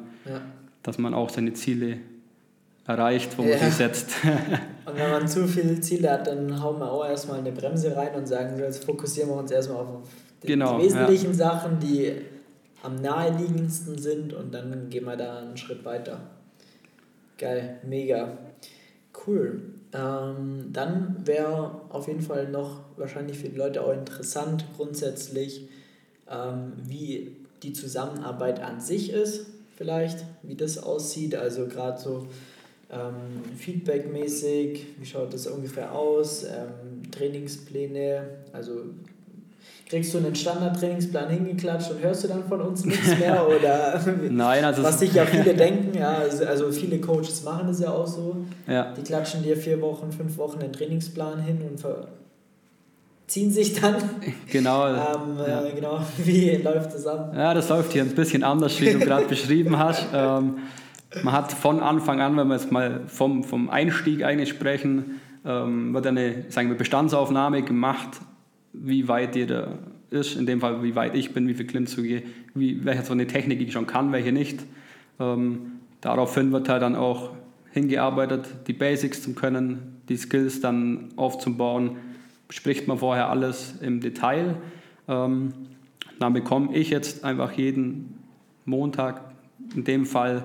[0.82, 1.98] dass man auch seine Ziele
[2.86, 4.10] erreicht, wo man sich setzt.
[4.86, 8.14] und wenn man zu viele Ziele hat, dann hauen wir auch erstmal eine Bremse rein
[8.14, 9.88] und sagen, so, jetzt fokussieren wir uns erstmal auf
[10.42, 12.12] die, genau, die wesentlichen Sachen, die
[12.82, 16.20] am naheliegendsten sind und dann gehen wir da einen Schritt weiter.
[17.38, 18.38] Geil, mega.
[19.26, 19.62] Cool.
[19.92, 25.68] Ähm, dann wäre auf jeden Fall noch wahrscheinlich für die Leute auch interessant grundsätzlich,
[26.30, 29.46] ähm, wie die Zusammenarbeit an sich ist,
[29.76, 31.34] vielleicht, wie das aussieht.
[31.34, 32.28] Also gerade so
[32.90, 38.22] ähm, Feedback-mäßig, wie schaut das ungefähr aus, ähm, Trainingspläne,
[38.52, 38.82] also
[39.88, 43.46] kriegst du einen Standard-Trainingsplan hingeklatscht und hörst du dann von uns nichts mehr?
[43.46, 47.80] Oder Nein, also was sich ja viele denken, ja, also, also viele Coaches machen das
[47.80, 48.36] ja auch so.
[48.66, 48.92] Ja.
[48.96, 51.80] Die klatschen dir vier Wochen, fünf Wochen den Trainingsplan hin und
[53.26, 53.96] ziehen sich dann.
[54.50, 54.88] Genau.
[54.88, 54.94] Ähm,
[55.46, 55.64] ja.
[55.64, 56.00] äh, genau.
[56.18, 57.32] Wie läuft das ab?
[57.36, 60.06] Ja, das läuft hier ein bisschen anders, wie du gerade beschrieben hast.
[60.14, 60.58] Ähm,
[61.22, 65.94] man hat von Anfang an, wenn wir jetzt mal vom, vom Einstieg eigentlich sprechen, ähm,
[65.94, 68.20] wird eine sagen wir, Bestandsaufnahme gemacht
[68.72, 69.78] wie weit jeder
[70.10, 72.22] ist, in dem Fall wie weit ich bin, wie viel Klimmzüge,
[72.54, 74.60] wie, welche so eine Technik ich schon kann, welche nicht.
[75.18, 77.30] Ähm, daraufhin wird halt dann auch
[77.72, 81.96] hingearbeitet, die Basics zu können, die Skills dann aufzubauen,
[82.48, 84.56] bespricht man vorher alles im Detail.
[85.08, 85.52] Ähm,
[86.18, 88.18] dann bekomme ich jetzt einfach jeden
[88.64, 89.20] Montag
[89.74, 90.44] in dem Fall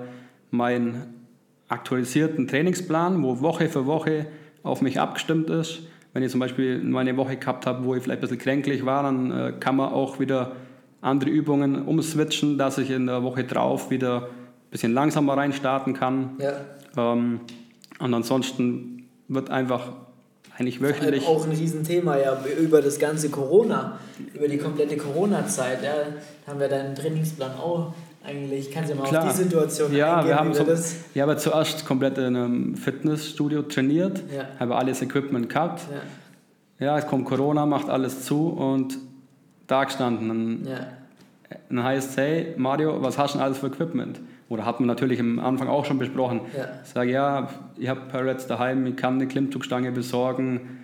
[0.52, 1.26] meinen
[1.68, 4.28] aktualisierten Trainingsplan, wo Woche für Woche
[4.64, 5.84] auf mich abgestimmt ist
[6.14, 8.86] wenn ich zum Beispiel mal eine Woche gehabt habe, wo ich vielleicht ein bisschen kränklich
[8.86, 10.54] war, dann äh, kann man auch wieder
[11.02, 16.32] andere Übungen umswitchen, dass ich in der Woche drauf wieder ein bisschen langsamer reinstarten kann.
[16.38, 16.54] Ja.
[16.98, 17.42] Ähm,
[18.00, 19.94] und ansonsten wird einfach
[20.58, 21.26] eigentlich wöchentlich.
[21.26, 23.98] Auch ein Riesenthema ja über das ganze Corona,
[24.34, 25.82] über die komplette Corona-Zeit.
[25.82, 25.94] Ja,
[26.46, 28.72] haben wir deinen Trainingsplan auch eigentlich.
[28.72, 29.28] Kannst du mal Klar.
[29.28, 32.76] auf die Situation ja, eingehen, wir haben so, das Ich habe zuerst komplett in einem
[32.76, 34.46] Fitnessstudio trainiert, ja.
[34.60, 35.82] habe alles Equipment gehabt.
[36.80, 36.86] Ja.
[36.86, 38.98] ja, es kommt Corona, macht alles zu und
[39.68, 40.28] da gestanden.
[40.28, 40.88] Dann, ja.
[41.70, 44.20] dann heißt es, hey Mario, was hast du denn alles für Equipment?
[44.50, 46.42] Oder hat man natürlich am Anfang auch schon besprochen.
[46.56, 46.66] Ja.
[46.84, 50.82] Ich sage, ja, ich habe Parrots daheim, ich kann eine Klimmzugstange besorgen,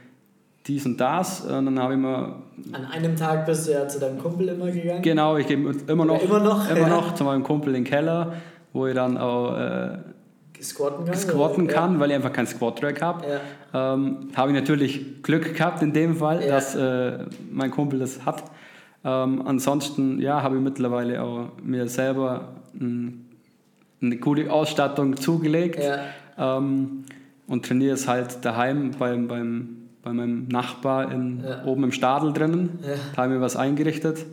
[0.68, 1.42] dies und das.
[1.42, 2.36] Und dann habe ich mir.
[2.72, 5.02] An einem Tag bist du ja zu deinem Kumpel immer gegangen?
[5.02, 6.90] Genau, ich gehe immer noch, immer noch, immer ja.
[6.90, 8.34] noch zu meinem Kumpel in den Keller,
[8.74, 9.58] wo ich dann auch.
[9.58, 9.98] Äh,
[10.62, 12.00] squatten kann, squatten kann ja.
[12.00, 13.26] weil ich einfach keinen Squat-Track habe.
[13.28, 13.94] Ja.
[13.94, 17.20] Ähm, habe ich natürlich Glück gehabt in dem Fall, dass äh,
[17.52, 18.44] mein Kumpel das hat.
[19.04, 23.28] Ähm, ansonsten ja, habe ich mittlerweile auch mir selber ein,
[24.02, 25.80] eine gute Ausstattung zugelegt
[26.38, 27.04] ähm,
[27.48, 31.66] und trainiere es halt daheim beim, beim bei meinem Nachbar in, ja.
[31.66, 32.80] oben im Stadel drinnen.
[32.82, 32.96] Ja.
[33.16, 34.26] Da haben wir was eingerichtet.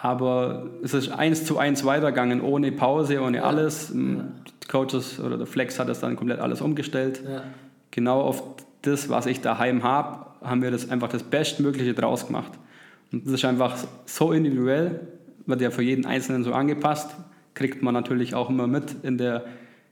[0.00, 3.42] Aber es ist eins zu eins weitergegangen, ohne Pause, ohne ja.
[3.44, 3.92] alles.
[3.92, 7.22] Die Coaches oder der Flex hat das dann komplett alles umgestellt.
[7.90, 8.42] Genau auf
[8.82, 12.52] das, was ich daheim habe, haben wir das einfach das Bestmögliche draus gemacht.
[13.12, 15.00] Und das ist einfach so individuell,
[15.46, 17.16] wird ja für jeden Einzelnen so angepasst,
[17.54, 19.44] kriegt man natürlich auch immer mit in der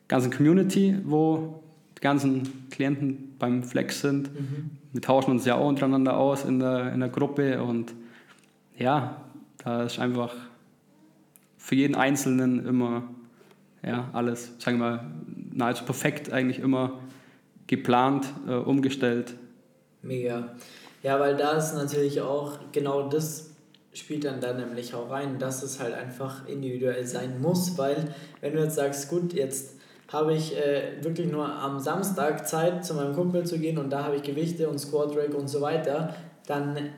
[0.07, 1.63] ganzen Community, wo
[1.97, 4.33] die ganzen Klienten beim Flex sind.
[4.33, 4.71] Mhm.
[4.93, 7.95] Wir tauschen uns ja auch untereinander aus in der, in der Gruppe und
[8.77, 9.23] ja,
[9.65, 10.35] da ist einfach
[11.57, 13.05] für jeden Einzelnen immer
[13.83, 15.07] ja, alles, sagen wir mal,
[15.53, 16.99] nahezu perfekt eigentlich immer
[17.67, 19.35] geplant, äh, umgestellt.
[20.03, 20.55] Mega.
[21.03, 23.51] Ja, weil da ist natürlich auch genau das
[23.97, 28.53] spielt dann da nämlich auch rein, dass es halt einfach individuell sein muss, weil wenn
[28.53, 29.76] du jetzt sagst, gut, jetzt
[30.09, 34.05] habe ich äh, wirklich nur am Samstag Zeit, zu meinem Kumpel zu gehen und da
[34.05, 36.15] habe ich Gewichte und Squat Rack und so weiter,
[36.47, 36.91] dann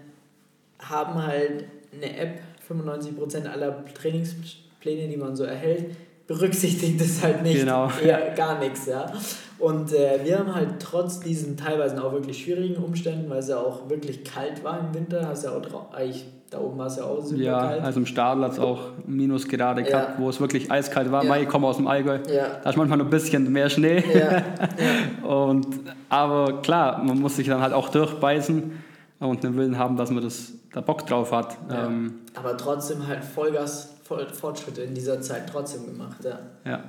[0.79, 7.61] haben halt eine App 95% aller Trainingspläne, die man so erhält, berücksichtigt das halt nicht.
[7.61, 7.91] Genau.
[8.03, 9.11] Eher gar nichts, ja.
[9.59, 13.59] Und äh, wir haben halt trotz diesen teilweise auch wirklich schwierigen Umständen, weil es ja
[13.59, 17.05] auch wirklich kalt war im Winter, hast ja auch eigentlich da oben war es ja
[17.05, 17.83] auch super ja, kalt.
[17.83, 19.87] also im Stadel hat es auch Minusgrade ja.
[19.87, 21.25] gehabt, wo es wirklich eiskalt war.
[21.25, 21.37] Ja.
[21.37, 22.61] Ich komme aus dem Allgäu, ja.
[22.63, 24.03] da ist manchmal noch ein bisschen mehr Schnee.
[25.23, 25.67] Und,
[26.09, 28.73] aber klar, man muss sich dann halt auch durchbeißen
[29.21, 31.59] und den Willen haben, dass man das, da Bock drauf hat.
[31.71, 36.25] Ähm, aber trotzdem halt Vollgas, voll Fortschritte in dieser Zeit trotzdem gemacht.
[36.25, 36.39] Ja.
[36.65, 36.85] ja.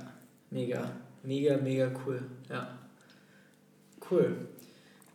[0.51, 0.83] Mega,
[1.23, 2.21] mega, mega cool.
[2.49, 2.67] Ja.
[4.09, 4.35] Cool.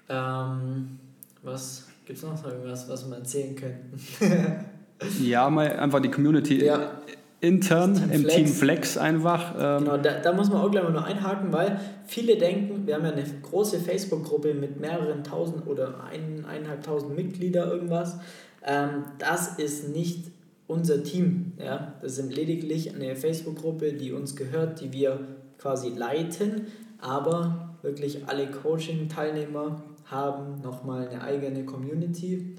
[0.08, 0.98] Ähm,
[1.42, 3.98] was Gibt es noch irgendwas, was wir erzählen könnten?
[5.24, 6.98] ja, mal einfach die Community ja.
[7.40, 9.54] intern Team im Team Flex einfach.
[9.58, 12.96] Ähm genau, da, da muss man auch gleich mal nur einhaken, weil viele denken, wir
[12.96, 18.18] haben ja eine große Facebook-Gruppe mit mehreren tausend oder ein, eineinhalbtausend Mitglieder irgendwas.
[18.66, 20.30] Ähm, das ist nicht
[20.66, 21.52] unser Team.
[21.58, 21.94] Ja?
[22.02, 25.20] Das sind lediglich eine Facebook-Gruppe, die uns gehört, die wir
[25.58, 26.66] quasi leiten,
[27.00, 29.82] aber wirklich alle Coaching-Teilnehmer
[30.14, 32.56] haben nochmal eine eigene Community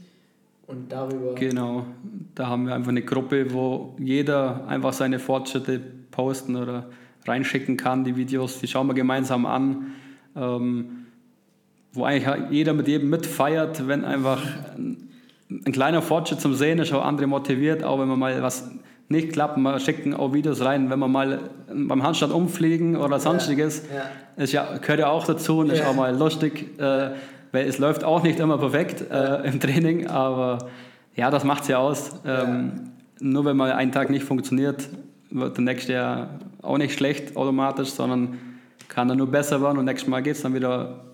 [0.67, 1.35] und darüber.
[1.35, 1.85] Genau,
[2.33, 5.79] da haben wir einfach eine Gruppe, wo jeder einfach seine Fortschritte
[6.11, 6.89] posten oder
[7.25, 9.93] reinschicken kann, die Videos, die schauen wir gemeinsam an.
[10.35, 11.05] Ähm,
[11.95, 14.41] wo eigentlich jeder mit jedem mitfeiert, wenn einfach
[14.75, 15.09] ein,
[15.49, 18.69] ein kleiner Fortschritt zum Sehen ist, auch andere motiviert, auch wenn man mal was
[19.07, 23.83] nicht klappt, wir schicken auch Videos rein, wenn wir mal beim Handstand umfliegen oder sonstiges,
[23.89, 24.43] ja, ja.
[24.43, 25.87] Ist ja, gehört ja auch dazu und ist ja.
[25.87, 27.11] auch mal lustig, äh,
[27.55, 30.67] weil es läuft auch nicht immer perfekt äh, im Training, aber
[31.15, 32.19] ja, das macht es ja aus.
[32.25, 32.91] Ähm,
[33.21, 34.89] nur wenn mal ein Tag nicht funktioniert,
[35.31, 36.29] wird der nächste ja
[36.61, 38.37] auch nicht schlecht automatisch, sondern
[38.89, 41.05] kann dann nur besser werden und nächstes Mal geht es dann wieder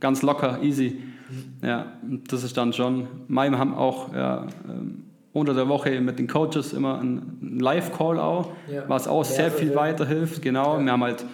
[0.00, 0.98] ganz locker, easy.
[1.28, 1.66] Mhm.
[1.66, 1.86] Ja,
[2.28, 3.06] das ist dann schon.
[3.28, 8.50] Wir haben auch ja, ähm, unter der Woche mit den Coaches immer einen Live-Call auch,
[8.72, 8.84] ja.
[8.88, 10.40] was auch sehr viel weiterhilft.
[10.40, 10.84] Genau, ja.
[10.84, 11.26] wir haben halt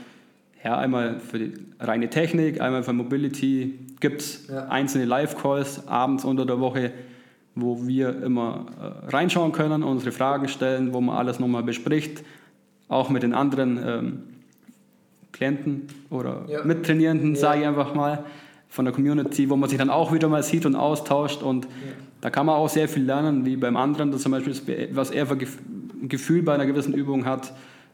[0.65, 4.67] ja, einmal für die reine Technik, einmal für Mobility gibt es ja.
[4.69, 6.93] einzelne Live-Calls abends unter der Woche,
[7.55, 12.23] wo wir immer äh, reinschauen können, unsere Fragen stellen, wo man alles nochmal bespricht,
[12.89, 14.23] auch mit den anderen ähm,
[15.33, 18.25] Klienten oder Mittrainierenden, sage ich einfach mal
[18.69, 21.71] von der Community, wo man sich dann auch wieder mal sieht und austauscht und ja.
[22.21, 25.27] da kann man auch sehr viel lernen, wie beim anderen, dass zum Beispiel, was er
[25.27, 27.53] für ein Gefühl bei einer gewissen Übung hat,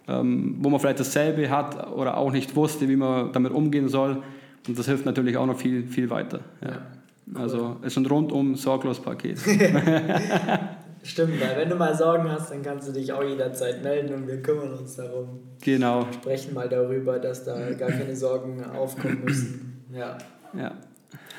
[0.09, 4.23] ähm, wo man vielleicht dasselbe hat oder auch nicht wusste, wie man damit umgehen soll
[4.67, 6.41] und das hilft natürlich auch noch viel, viel weiter.
[6.63, 6.69] Ja.
[6.71, 6.87] Ja.
[7.27, 7.41] Cool.
[7.41, 9.39] Also es ist ein rundum sorglos Paket.
[11.03, 14.27] Stimmt, weil wenn du mal Sorgen hast, dann kannst du dich auch jederzeit melden und
[14.27, 15.41] wir kümmern uns darum.
[15.63, 16.07] Genau.
[16.13, 19.85] Sprechen mal darüber, dass da gar keine Sorgen aufkommen müssen.
[19.93, 20.17] Ja.
[20.57, 20.73] Ja.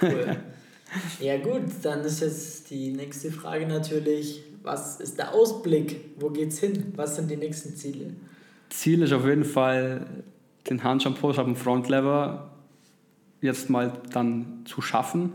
[0.01, 0.37] Cool.
[1.19, 6.11] Ja gut, dann ist jetzt die nächste Frage natürlich, was ist der Ausblick?
[6.19, 6.93] Wo geht's hin?
[6.95, 8.13] Was sind die nächsten Ziele?
[8.69, 10.05] Ziel ist auf jeden Fall,
[10.69, 12.54] den Push auf dem Front Lever
[13.45, 15.31] jetzt mal dann zu schaffen.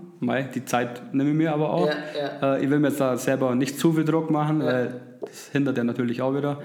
[0.55, 1.89] Die Zeit nehme ich mir aber auch.
[1.89, 2.57] Ja.
[2.57, 5.79] Äh, ich will mir jetzt da selber nicht zu viel Druck machen, weil das hindert
[5.79, 6.59] ja natürlich auch wieder.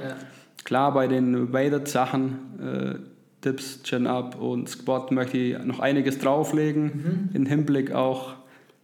[0.64, 7.30] Klar, bei den Weighted-Sachen äh, Dips, Chin-Up und Squat möchte ich noch einiges drauflegen, mhm.
[7.34, 8.34] im Hinblick auch,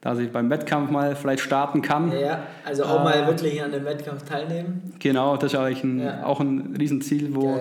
[0.01, 2.11] dass ich beim Wettkampf mal vielleicht starten kann.
[2.11, 4.93] Ja, also auch äh, mal wirklich an dem Wettkampf teilnehmen.
[4.99, 6.23] Genau, das ist eigentlich ein, ja.
[6.23, 7.59] auch ein Riesenziel, wo,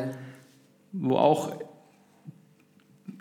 [0.92, 1.52] wo auch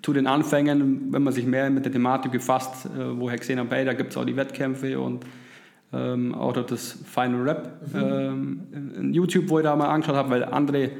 [0.01, 3.85] zu den Anfängen, wenn man sich mehr mit der Thematik befasst, äh, wo habe, hey,
[3.85, 5.25] da gibt es auch die Wettkämpfe und
[5.91, 7.99] ähm, auch das Final Rap mhm.
[7.99, 10.91] ähm, in YouTube, wo ich da mal angeschaut habe, weil andere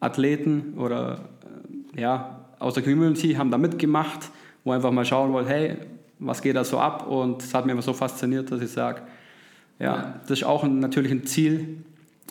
[0.00, 1.20] Athleten oder
[1.94, 4.30] ja, aus der Community haben da mitgemacht,
[4.64, 5.76] wo einfach mal schauen wollen, hey,
[6.18, 7.06] was geht da so ab?
[7.06, 9.02] Und das hat mich immer so fasziniert, dass ich sage,
[9.78, 11.84] ja, ja, das ist auch ein, natürlich ein Ziel,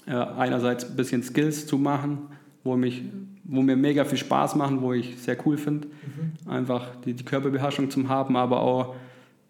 [0.05, 2.27] äh, einerseits ein bisschen Skills zu machen,
[2.63, 3.03] wo, mich,
[3.43, 6.49] wo mir mega viel Spaß machen, wo ich sehr cool finde, mhm.
[6.49, 8.95] einfach die, die Körperbeherrschung zu haben, aber auch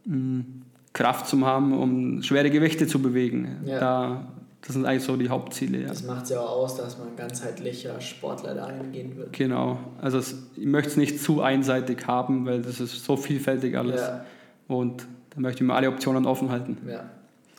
[0.06, 0.46] mh, mm,
[0.94, 3.58] Kraft zu haben, um schwere Gewichte zu bewegen.
[3.66, 3.80] Ja.
[3.80, 4.28] Da
[4.68, 5.82] das sind eigentlich so die Hauptziele.
[5.82, 5.88] Ja.
[5.88, 9.32] Das macht es ja auch aus, dass man ganzheitlicher Sportler da eingehen wird.
[9.32, 9.80] Genau.
[10.02, 14.02] Also es, ich möchte es nicht zu einseitig haben, weil das ist so vielfältig alles.
[14.02, 14.26] Ja.
[14.68, 16.78] Und da möchte ich mir alle Optionen offen halten.
[16.86, 17.10] Ja,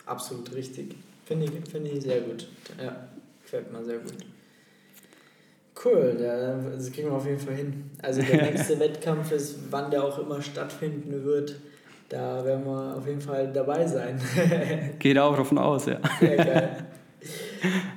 [0.04, 0.96] absolut richtig.
[1.24, 2.46] Finde ich, find ich sehr gut.
[2.82, 2.94] Ja,
[3.42, 4.14] gefällt mir sehr gut.
[5.84, 7.90] Cool, ja, das kriegen wir auf jeden Fall hin.
[8.02, 11.54] Also der nächste Wettkampf ist, wann der auch immer stattfinden wird,
[12.08, 14.20] da werden wir auf jeden Fall dabei sein.
[14.98, 16.00] Geht auch davon aus, ja.
[16.20, 16.86] Sehr geil.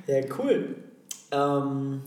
[0.06, 0.76] Ja, cool.
[1.30, 2.02] Ähm,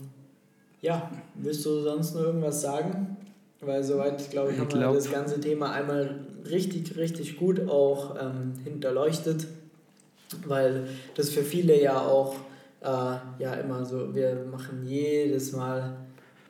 [0.80, 3.16] ja, willst du sonst noch irgendwas sagen?
[3.60, 8.52] Weil soweit, glaube ich, haben wir das ganze Thema einmal richtig, richtig gut auch ähm,
[8.64, 9.46] hinterleuchtet.
[10.46, 12.36] Weil das für viele ja auch
[12.86, 15.96] äh, ja immer so, wir machen jedes Mal,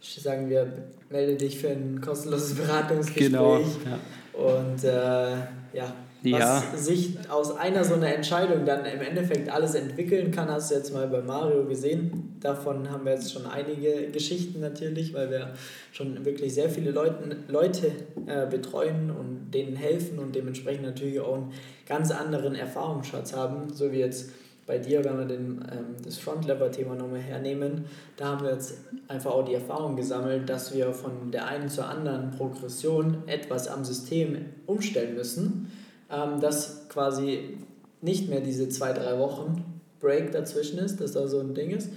[0.00, 0.66] sagen wir,
[1.10, 3.30] melde dich für ein kostenloses Beratungsgespräch.
[3.30, 3.98] Genau, ja.
[4.32, 5.30] Und äh,
[5.76, 6.62] ja, ja.
[6.72, 10.74] Was sich aus einer so einer Entscheidung dann im Endeffekt alles entwickeln kann, hast du
[10.74, 12.36] jetzt mal bei Mario gesehen.
[12.40, 15.52] Davon haben wir jetzt schon einige Geschichten natürlich, weil wir
[15.92, 17.92] schon wirklich sehr viele Leuten, Leute
[18.26, 21.52] äh, betreuen und denen helfen und dementsprechend natürlich auch einen
[21.86, 24.30] ganz anderen Erfahrungsschatz haben, so wie jetzt
[24.66, 27.84] bei dir, wenn wir den, ähm, das Front-Lever-Thema nochmal hernehmen,
[28.16, 28.74] da haben wir jetzt
[29.08, 33.84] einfach auch die Erfahrung gesammelt, dass wir von der einen zur anderen Progression etwas am
[33.84, 35.70] System umstellen müssen
[36.10, 37.56] ähm, dass quasi
[38.00, 41.90] nicht mehr diese zwei, drei Wochen Break dazwischen ist, dass da so ein Ding ist.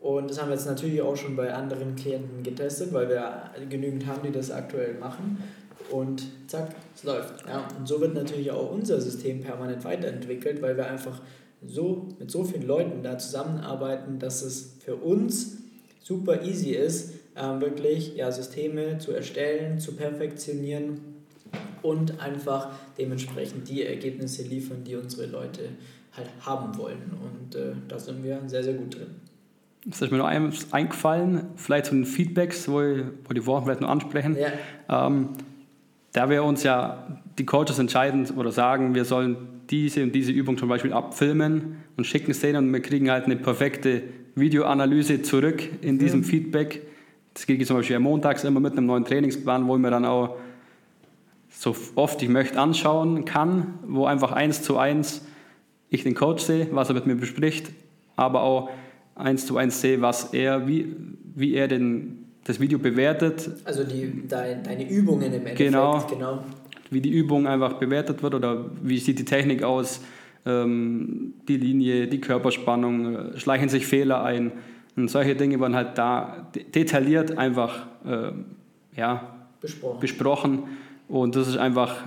[0.00, 4.06] Und das haben wir jetzt natürlich auch schon bei anderen Klienten getestet, weil wir genügend
[4.06, 5.38] haben, die das aktuell machen.
[5.90, 7.46] Und zack, es läuft.
[7.46, 7.66] Ja.
[7.78, 11.20] Und so wird natürlich auch unser System permanent weiterentwickelt, weil wir einfach
[11.66, 15.58] so, mit so vielen Leuten da zusammenarbeiten, dass es für uns
[16.00, 21.00] super easy ist, ähm, wirklich ja, Systeme zu erstellen, zu perfektionieren
[21.82, 25.70] und einfach dementsprechend die Ergebnisse liefern, die unsere Leute
[26.16, 27.12] halt haben wollen.
[27.22, 29.14] Und äh, da sind wir sehr, sehr gut drin.
[29.90, 33.66] Es ist mir noch eins eingefallen, vielleicht zu den Feedbacks, wo, ich, wo die Worte
[33.66, 34.36] vielleicht noch ansprechen.
[34.38, 35.06] Ja.
[35.06, 35.30] Ähm,
[36.12, 40.56] da wir uns ja die Coaches entscheiden oder sagen, wir sollen diese und diese Übung
[40.58, 44.02] zum Beispiel abfilmen und schicken es denen und wir kriegen halt eine perfekte
[44.34, 46.24] Videoanalyse zurück in diesem mhm.
[46.24, 46.82] Feedback.
[47.34, 50.04] Das kriege ich zum Beispiel montags immer mit einem neuen Trainingsplan, wo ich mir dann
[50.04, 50.36] auch
[51.50, 55.24] so oft ich möchte anschauen kann, wo einfach eins zu eins
[55.88, 57.70] ich den Coach sehe, was er mit mir bespricht,
[58.16, 58.70] aber auch
[59.14, 60.94] eins zu eins sehe, was er, wie,
[61.34, 63.48] wie er den, das Video bewertet.
[63.64, 65.58] Also die, dein, deine Übungen im Endeffekt.
[65.58, 66.44] Genau, genau.
[66.94, 70.00] Wie die Übung einfach bewertet wird oder wie sieht die Technik aus,
[70.46, 74.52] ähm, die Linie, die Körperspannung, äh, schleichen sich Fehler ein.
[74.96, 78.30] Und solche Dinge werden halt da detailliert einfach äh,
[78.96, 80.00] ja, besprochen.
[80.00, 80.62] besprochen.
[81.08, 82.04] Und das ist einfach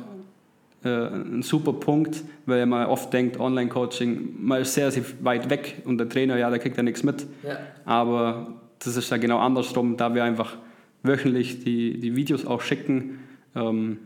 [0.84, 5.82] äh, ein super Punkt, weil man oft denkt, Online-Coaching, man ist sehr, sehr weit weg
[5.86, 7.26] und der Trainer, ja, der kriegt ja nichts mit.
[7.44, 7.58] Ja.
[7.86, 10.56] Aber das ist ja genau andersrum, da wir einfach
[11.04, 13.20] wöchentlich die, die Videos auch schicken,
[13.56, 13.98] ähm,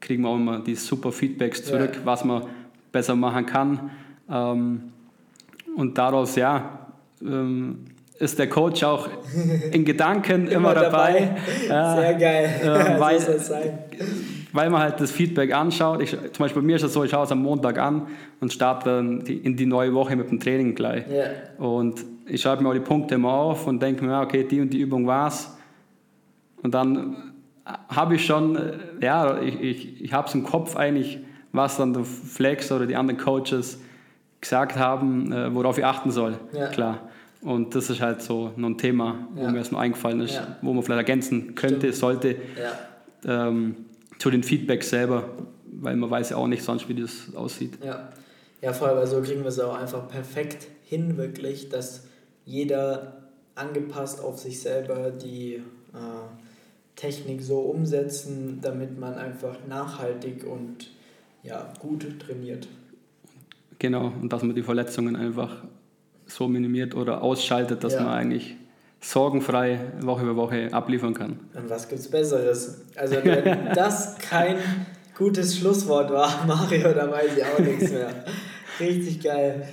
[0.00, 2.00] kriegen wir auch immer die super Feedbacks zurück, ja.
[2.04, 2.44] was man
[2.92, 3.90] besser machen kann.
[4.30, 4.92] Ähm,
[5.76, 6.88] und daraus, ja,
[7.22, 7.84] ähm,
[8.18, 9.08] ist der Coach auch
[9.70, 11.36] in Gedanken immer, immer dabei.
[11.68, 12.00] dabei.
[12.00, 12.54] Sehr geil.
[12.68, 13.20] Äh, weil,
[14.52, 16.02] weil man halt das Feedback anschaut.
[16.02, 18.08] Ich, zum Beispiel bei mir ist es so, ich schaue es am Montag an
[18.40, 21.04] und starte dann die, in die neue Woche mit dem Training gleich.
[21.08, 21.30] Yeah.
[21.58, 24.70] Und ich schreibe mir auch die Punkte immer auf und denke mir, okay, die und
[24.70, 25.56] die Übung war's.
[26.62, 27.27] Und dann
[27.88, 31.18] habe ich schon, äh, ja, ich, ich, ich habe es im Kopf eigentlich,
[31.52, 33.80] was dann der Flex oder die anderen Coaches
[34.40, 36.38] gesagt haben, äh, worauf ich achten soll.
[36.52, 36.68] Ja.
[36.68, 37.08] Klar.
[37.40, 39.50] Und das ist halt so noch ein Thema, wo ja.
[39.50, 40.56] mir erstmal eingefallen ist, ja.
[40.60, 41.94] wo man vielleicht ergänzen könnte, Stimmt.
[41.94, 42.36] sollte.
[43.24, 43.76] Ähm,
[44.18, 45.30] zu den Feedbacks selber,
[45.66, 47.78] weil man weiß ja auch nicht sonst, wie das aussieht.
[47.84, 48.08] Ja,
[48.60, 52.04] ja voll, weil so kriegen wir es auch einfach perfekt hin, wirklich, dass
[52.44, 53.18] jeder
[53.54, 56.37] angepasst auf sich selber die äh,
[56.98, 60.90] Technik so umsetzen, damit man einfach nachhaltig und
[61.44, 62.66] ja, gut trainiert.
[63.78, 65.62] Genau, und dass man die Verletzungen einfach
[66.26, 68.02] so minimiert oder ausschaltet, dass ja.
[68.02, 68.56] man eigentlich
[69.00, 71.38] sorgenfrei Woche über Woche abliefern kann.
[71.54, 72.82] Und was gibt's Besseres?
[72.96, 73.44] Also wenn
[73.74, 74.56] das kein
[75.16, 78.10] gutes Schlusswort war, Mario, da weiß ich auch nichts mehr.
[78.80, 79.68] Richtig geil.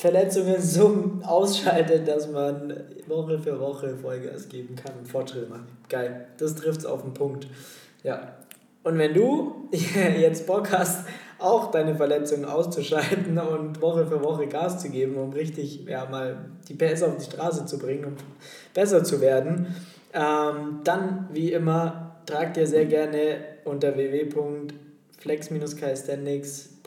[0.00, 2.72] Verletzungen so ausschaltet, dass man
[3.06, 5.68] Woche für Woche Vollgas geben kann und Fortschritte machen.
[5.90, 6.26] Geil.
[6.38, 7.46] Das trifft es auf den Punkt.
[8.02, 8.36] Ja.
[8.82, 9.68] Und wenn du
[10.18, 11.04] jetzt Bock hast,
[11.38, 16.46] auch deine Verletzungen auszuschalten und Woche für Woche Gas zu geben, um richtig ja, mal
[16.66, 18.14] die PS auf die Straße zu bringen, um
[18.72, 19.76] besser zu werden,
[20.14, 26.79] ähm, dann wie immer tragt dir sehr gerne unter www.flex-calisthenics.com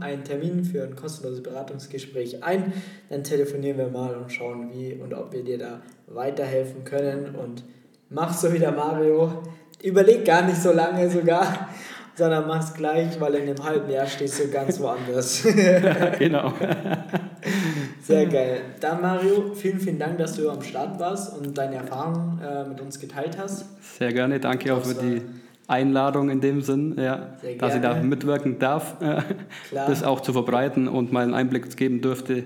[0.00, 2.72] einen Termin für ein kostenloses Beratungsgespräch ein.
[3.08, 7.34] Dann telefonieren wir mal und schauen, wie und ob wir dir da weiterhelfen können.
[7.34, 7.64] Und
[8.10, 9.42] mach so wie der Mario.
[9.82, 11.68] Überleg gar nicht so lange sogar
[12.14, 15.42] sondern mach's gleich, weil in einem halben Jahr stehst du ganz woanders.
[16.18, 16.52] genau.
[18.02, 18.60] Sehr geil.
[18.80, 22.80] Dann Mario, vielen, vielen Dank, dass du am Start warst und deine Erfahrungen äh, mit
[22.80, 23.64] uns geteilt hast.
[23.98, 25.22] Sehr gerne, danke auch für die
[25.68, 29.22] Einladung in dem Sinn, ja, dass ich da mitwirken darf, äh,
[29.70, 32.44] das auch zu verbreiten und mal einen Einblick geben dürfte,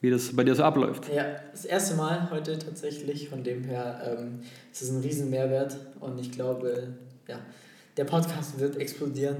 [0.00, 1.12] wie das bei dir so abläuft.
[1.14, 4.40] Ja, das erste Mal heute tatsächlich, von dem her ähm,
[4.72, 6.94] ist es ein riesen Mehrwert und ich glaube,
[7.28, 7.36] ja,
[7.96, 9.36] der Podcast wird explodieren.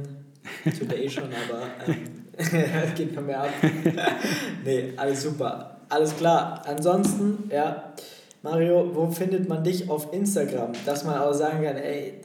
[0.79, 3.51] Today eh schon, aber ähm, geht noch mehr ab.
[4.65, 5.81] nee, alles super.
[5.89, 6.63] Alles klar.
[6.67, 7.93] Ansonsten, ja,
[8.43, 10.73] Mario, wo findet man dich auf Instagram?
[10.85, 12.21] Dass man auch sagen kann, ey,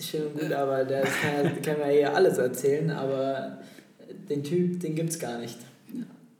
[0.00, 3.58] schön und gut, aber der kann, kann ja hier alles erzählen, aber
[4.28, 5.58] den Typ, den gibt's gar nicht.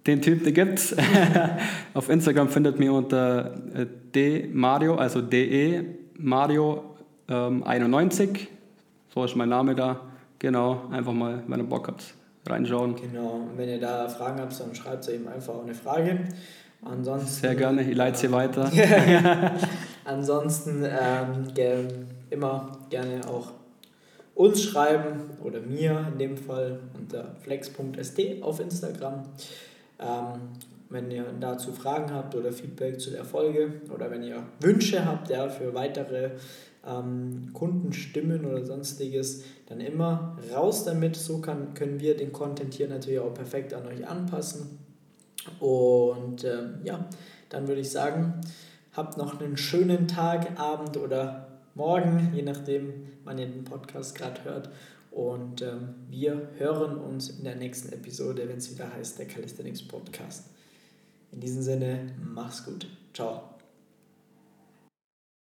[0.07, 0.95] Den Typ, den gibt's.
[1.95, 5.85] auf Instagram findet mir unter äh, d Mario, also de
[6.17, 6.97] Mario
[7.29, 8.49] ähm, 91
[9.19, 10.01] so ist mein Name da.
[10.39, 12.15] Genau, einfach mal, wenn ihr Bock habt,
[12.47, 12.95] reinschauen.
[12.95, 16.21] Genau, und wenn ihr da Fragen habt, dann schreibt ihr eben einfach auch eine Frage.
[16.83, 18.71] Ansonsten, Sehr gerne, ich leite sie weiter.
[20.05, 21.49] Ansonsten ähm,
[22.31, 23.53] immer gerne auch
[24.34, 29.24] uns schreiben oder mir in dem Fall unter flex.st auf Instagram.
[29.99, 30.41] Ähm,
[30.91, 35.28] wenn ihr dazu Fragen habt oder Feedback zu der Folge oder wenn ihr Wünsche habt
[35.28, 36.30] ja, für weitere
[36.86, 41.16] ähm, Kundenstimmen oder sonstiges, dann immer raus damit.
[41.16, 44.78] So kann, können wir den Content hier natürlich auch perfekt an euch anpassen.
[45.61, 47.07] Und ähm, ja,
[47.49, 48.41] dann würde ich sagen,
[48.95, 51.48] habt noch einen schönen Tag, Abend oder
[51.79, 54.68] Morgen, je nachdem, wann ihr den Podcast gerade hört.
[55.12, 59.87] Und ähm, wir hören uns in der nächsten Episode, wenn es wieder heißt, der Calisthenics
[59.87, 60.47] Podcast.
[61.31, 62.89] In diesem Sinne, mach's gut.
[63.14, 63.58] Ciao.